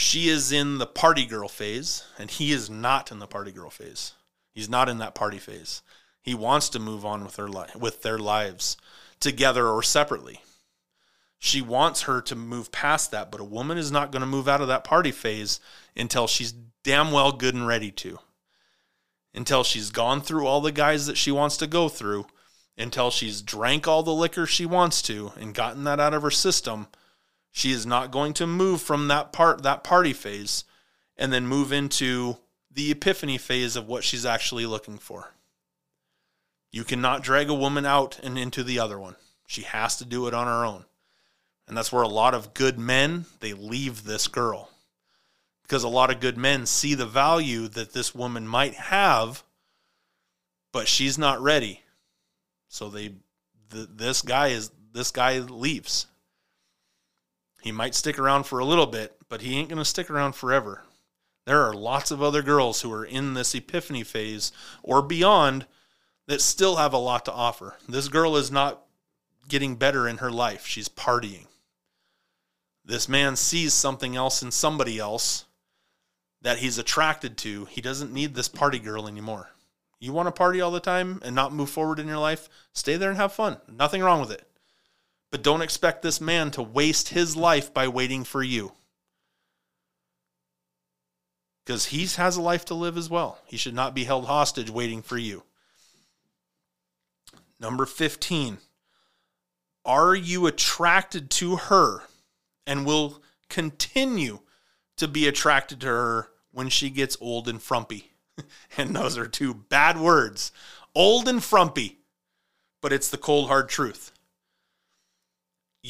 [0.00, 3.68] She is in the party girl phase, and he is not in the party girl
[3.68, 4.12] phase.
[4.52, 5.82] He's not in that party phase.
[6.22, 8.76] He wants to move on with her li- with their lives
[9.18, 10.40] together or separately.
[11.40, 14.46] She wants her to move past that, but a woman is not going to move
[14.46, 15.58] out of that party phase
[15.96, 18.20] until she's damn well good and ready to.
[19.34, 22.28] Until she's gone through all the guys that she wants to go through,
[22.76, 26.30] until she's drank all the liquor she wants to and gotten that out of her
[26.30, 26.86] system,
[27.50, 30.64] she is not going to move from that part that party phase
[31.16, 32.38] and then move into
[32.70, 35.32] the epiphany phase of what she's actually looking for.
[36.70, 39.16] You cannot drag a woman out and into the other one.
[39.46, 40.84] She has to do it on her own.
[41.66, 44.70] And that's where a lot of good men, they leave this girl.
[45.62, 49.42] Because a lot of good men see the value that this woman might have,
[50.72, 51.82] but she's not ready.
[52.68, 53.14] So they
[53.70, 56.06] th- this guy is this guy leaves.
[57.68, 60.34] He might stick around for a little bit, but he ain't going to stick around
[60.34, 60.84] forever.
[61.44, 64.52] There are lots of other girls who are in this epiphany phase
[64.82, 65.66] or beyond
[66.28, 67.76] that still have a lot to offer.
[67.86, 68.84] This girl is not
[69.50, 70.66] getting better in her life.
[70.66, 71.44] She's partying.
[72.82, 75.44] This man sees something else in somebody else
[76.40, 77.66] that he's attracted to.
[77.66, 79.50] He doesn't need this party girl anymore.
[80.00, 82.48] You want to party all the time and not move forward in your life?
[82.72, 83.58] Stay there and have fun.
[83.70, 84.47] Nothing wrong with it.
[85.30, 88.72] But don't expect this man to waste his life by waiting for you.
[91.64, 93.38] Because he has a life to live as well.
[93.44, 95.42] He should not be held hostage waiting for you.
[97.60, 98.58] Number 15.
[99.84, 102.02] Are you attracted to her
[102.66, 104.40] and will continue
[104.96, 108.12] to be attracted to her when she gets old and frumpy.
[108.76, 110.52] and those are two bad words
[110.94, 111.98] old and frumpy,
[112.82, 114.12] but it's the cold hard truth.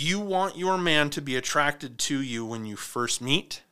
[0.00, 3.64] You want your man to be attracted to you when you first meet,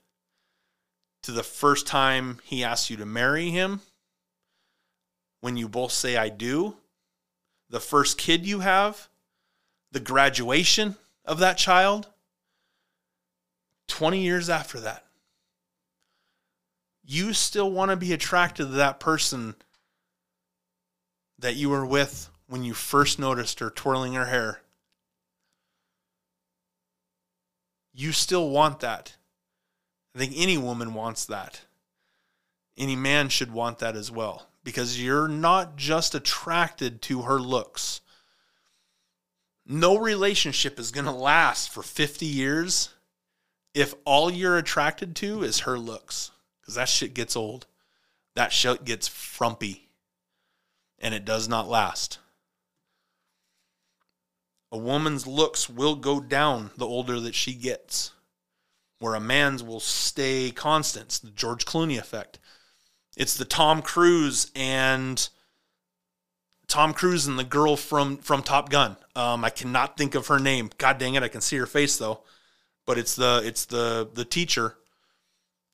[1.23, 3.81] to the first time he asks you to marry him,
[5.41, 6.79] when you both say, I do,
[7.71, 9.09] the first kid you have,
[9.93, 12.09] the graduation of that child,
[13.87, 15.05] 20 years after that,
[17.05, 19.55] you still want to be attracted to that person
[21.39, 24.61] that you were with when you first noticed her twirling her hair.
[27.99, 29.17] You still want that.
[30.15, 31.63] I think any woman wants that.
[32.77, 38.03] Any man should want that as well because you're not just attracted to her looks.
[39.65, 42.91] No relationship is going to last for 50 years
[43.73, 47.67] if all you're attracted to is her looks, because that shit gets old,
[48.35, 49.89] that shit gets frumpy,
[50.99, 52.19] and it does not last.
[54.77, 58.13] A woman's looks will go down the older that she gets,
[58.99, 61.07] where a man's will stay constant.
[61.07, 62.39] It's the George Clooney effect.
[63.17, 65.29] It's the Tom Cruise and
[66.69, 68.97] Tom Cruise and the girl from from Top Gun.
[69.15, 70.71] Um, I cannot think of her name.
[70.77, 72.21] God dang it, I can see her face though
[72.87, 74.77] but it's the it's the the teacher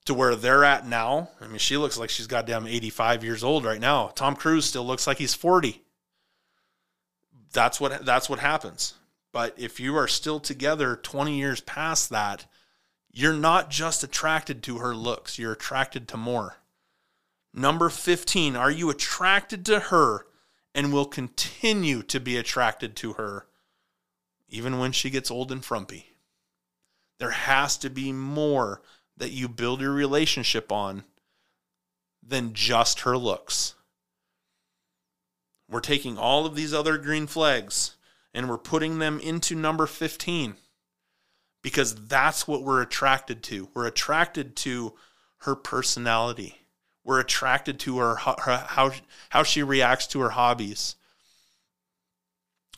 [0.07, 1.28] to where they're at now.
[1.40, 4.09] I mean, she looks like she's goddamn 85 years old right now.
[4.09, 5.80] Tom Cruise still looks like he's 40.
[7.53, 8.94] That's what that's what happens.
[9.32, 12.46] But if you are still together 20 years past that,
[13.11, 16.57] you're not just attracted to her looks, you're attracted to more.
[17.55, 20.26] Number 15, are you attracted to her
[20.74, 23.46] and will continue to be attracted to her
[24.48, 26.12] even when she gets old and frumpy?
[27.18, 28.82] There has to be more
[29.16, 31.05] that you build your relationship on
[32.22, 33.74] than just her looks.
[35.72, 37.96] We're taking all of these other green flags
[38.34, 40.56] and we're putting them into number 15
[41.62, 43.68] because that's what we're attracted to.
[43.72, 44.92] We're attracted to
[45.38, 46.58] her personality.
[47.04, 48.92] We're attracted to her, her how
[49.30, 50.94] how she reacts to her hobbies.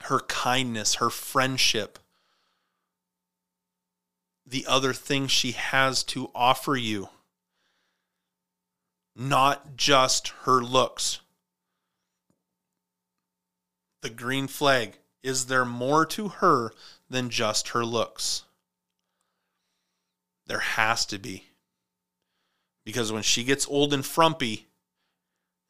[0.03, 1.99] Her kindness, her friendship,
[4.47, 7.09] the other things she has to offer you,
[9.17, 11.21] not just her looks.
[14.05, 16.75] The green flag is there more to her
[17.09, 18.43] than just her looks?
[20.47, 21.45] There has to be.
[22.85, 24.67] Because when she gets old and frumpy,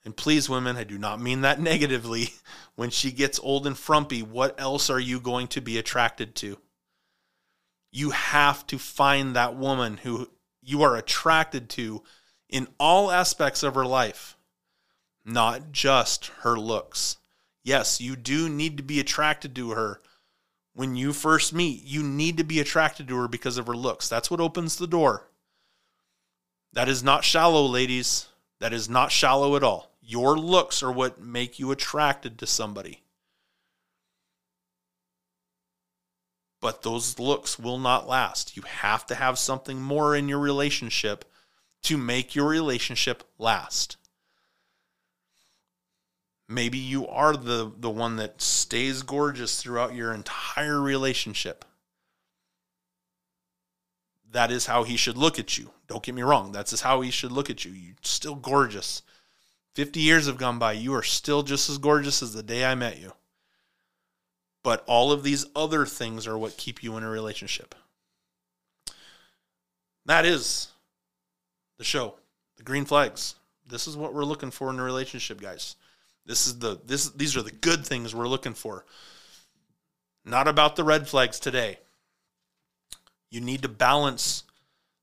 [0.05, 2.31] and please, women, I do not mean that negatively.
[2.75, 6.59] When she gets old and frumpy, what else are you going to be attracted to?
[7.93, 10.29] You have to find that woman who
[10.61, 12.03] you are attracted to
[12.49, 14.37] in all aspects of her life,
[15.25, 17.19] not just her looks.
[17.65, 20.03] Yes, you do need to be attracted to her
[20.75, 21.83] when you first meet.
[21.83, 24.09] You need to be attracted to her because of her looks.
[24.09, 25.29] That's what opens the door.
[26.75, 28.29] That is not shallow, ladies.
[28.61, 29.93] That is not shallow at all.
[30.03, 33.01] Your looks are what make you attracted to somebody.
[36.61, 38.57] But those looks will not last.
[38.57, 41.25] You have to have something more in your relationship
[41.85, 43.97] to make your relationship last.
[46.49, 51.65] Maybe you are the, the one that stays gorgeous throughout your entire relationship.
[54.31, 55.71] That is how he should look at you.
[55.87, 56.53] Don't get me wrong.
[56.53, 57.73] That's how he should look at you.
[57.73, 59.03] You're still gorgeous.
[59.75, 60.73] 50 years have gone by.
[60.73, 63.13] You are still just as gorgeous as the day I met you.
[64.63, 67.75] But all of these other things are what keep you in a relationship.
[70.07, 70.69] That is
[71.79, 72.15] the show,
[72.57, 73.37] the green flags.
[73.67, 75.77] This is what we're looking for in a relationship, guys.
[76.27, 78.85] This is the this these are the good things we're looking for.
[80.25, 81.79] Not about the red flags today.
[83.31, 84.45] You need to balance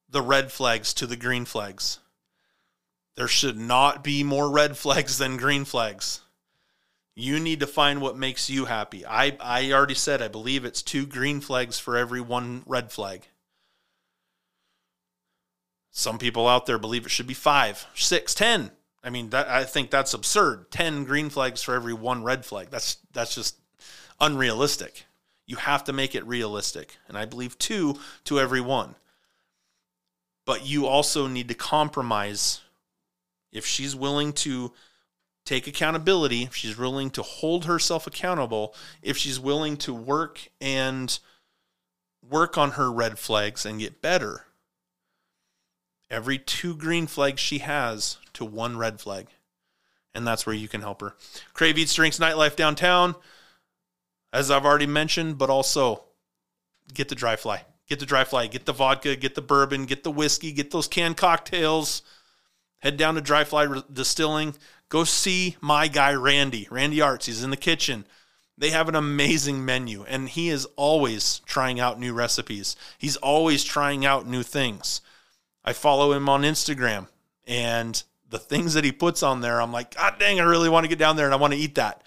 [0.10, 2.00] the red flags to the green flags.
[3.16, 6.22] There should not be more red flags than green flags.
[7.14, 9.06] You need to find what makes you happy.
[9.06, 13.28] I, I already said I believe it's two green flags for every one red flag.
[15.92, 18.72] Some people out there believe it should be five, six, ten.
[19.04, 20.72] I mean, that I think that's absurd.
[20.72, 22.68] Ten green flags for every one red flag.
[22.70, 23.58] That's that's just
[24.20, 25.06] unrealistic.
[25.48, 28.96] You have to make it realistic, and I believe two to every one.
[30.46, 32.62] But you also need to compromise
[33.52, 34.72] if she's willing to
[35.46, 41.20] take accountability, if she's willing to hold herself accountable, if she's willing to work and
[42.28, 44.46] work on her red flags and get better,
[46.12, 49.28] every two green flags she has to one red flag.
[50.14, 51.16] And that's where you can help her.
[51.54, 53.16] Crave Eats Drinks Nightlife downtown,
[54.32, 56.04] as I've already mentioned, but also
[56.94, 57.64] get the dry fly.
[57.88, 60.88] Get the dry fly, get the vodka, get the bourbon, get the whiskey, get those
[60.88, 62.04] canned cocktails
[62.82, 64.56] head down to Dry Fly Distilling.
[64.90, 67.28] Go see my guy Randy, Randy Arts.
[67.28, 68.06] He's in the kitchen.
[68.58, 72.76] They have an amazing menu, and he is always trying out new recipes.
[72.98, 75.02] He's always trying out new things.
[75.64, 77.08] I follow him on Instagram,
[77.48, 80.86] and the things that he puts on there, I'm like, God dang, I really want
[80.86, 82.02] to get down there and I want to eat that.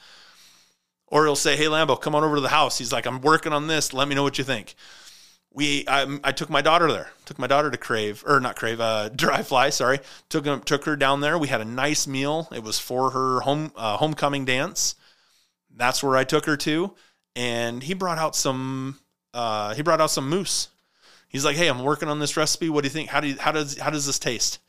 [1.07, 2.79] Or he'll say, Hey, Lambo, come on over to the house.
[2.79, 3.93] He's like, I'm working on this.
[3.93, 4.75] Let me know what you think
[5.55, 8.81] we I, I, took my daughter there took my daughter to crave or not crave
[8.81, 12.49] uh dry fly sorry took him took her down there we had a nice meal
[12.53, 14.97] it was for her home uh, homecoming dance
[15.75, 16.93] that's where i took her to
[17.35, 18.99] and he brought out some
[19.33, 20.69] uh he brought out some moose
[21.35, 22.71] he's like hey i'm working on this recipe.
[22.71, 23.11] What do you think?
[23.11, 24.61] How do you, how does how does this taste?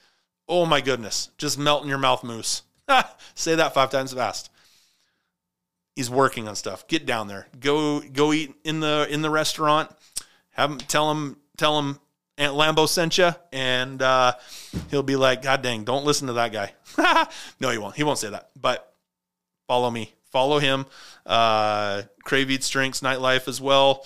[0.49, 1.29] Oh my goodness.
[1.37, 2.63] Just melt in your mouth moose.
[3.35, 4.49] Say that five times fast.
[5.95, 6.87] He's working on stuff.
[6.87, 7.47] Get down there.
[7.59, 9.89] Go go eat in the in the restaurant.
[10.51, 11.99] Have him tell him tell him
[12.37, 14.33] Aunt Lambo sent you, and uh,
[14.91, 16.73] he'll be like, God dang, don't listen to that guy.
[17.61, 17.95] no, he won't.
[17.95, 18.49] He won't say that.
[18.59, 18.93] But
[19.67, 20.85] follow me, follow him.
[21.25, 24.05] Uh, Crave Eats Drinks Nightlife as well,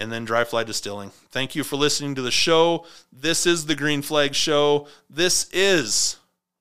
[0.00, 1.10] and then Dry Fly Distilling.
[1.30, 2.86] Thank you for listening to the show.
[3.12, 4.88] This is the Green Flag Show.
[5.10, 6.16] This is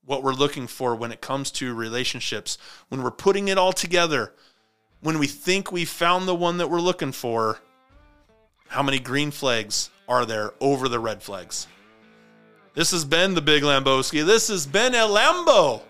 [0.05, 2.57] what we're looking for when it comes to relationships.
[2.89, 4.33] When we're putting it all together,
[4.99, 7.59] when we think we found the one that we're looking for
[8.67, 11.65] how many green flags are there over the red flags?
[12.73, 14.25] This has been the Big Lamboski.
[14.25, 15.81] This has been El Lambo.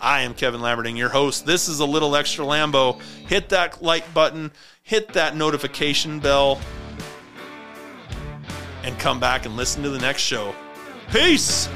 [0.00, 1.46] I am Kevin Lamberding, your host.
[1.46, 3.00] This is a little extra Lambo.
[3.26, 4.52] Hit that like button,
[4.84, 6.60] hit that notification bell,
[8.82, 10.54] and come back and listen to the next show.
[11.10, 11.68] Peace.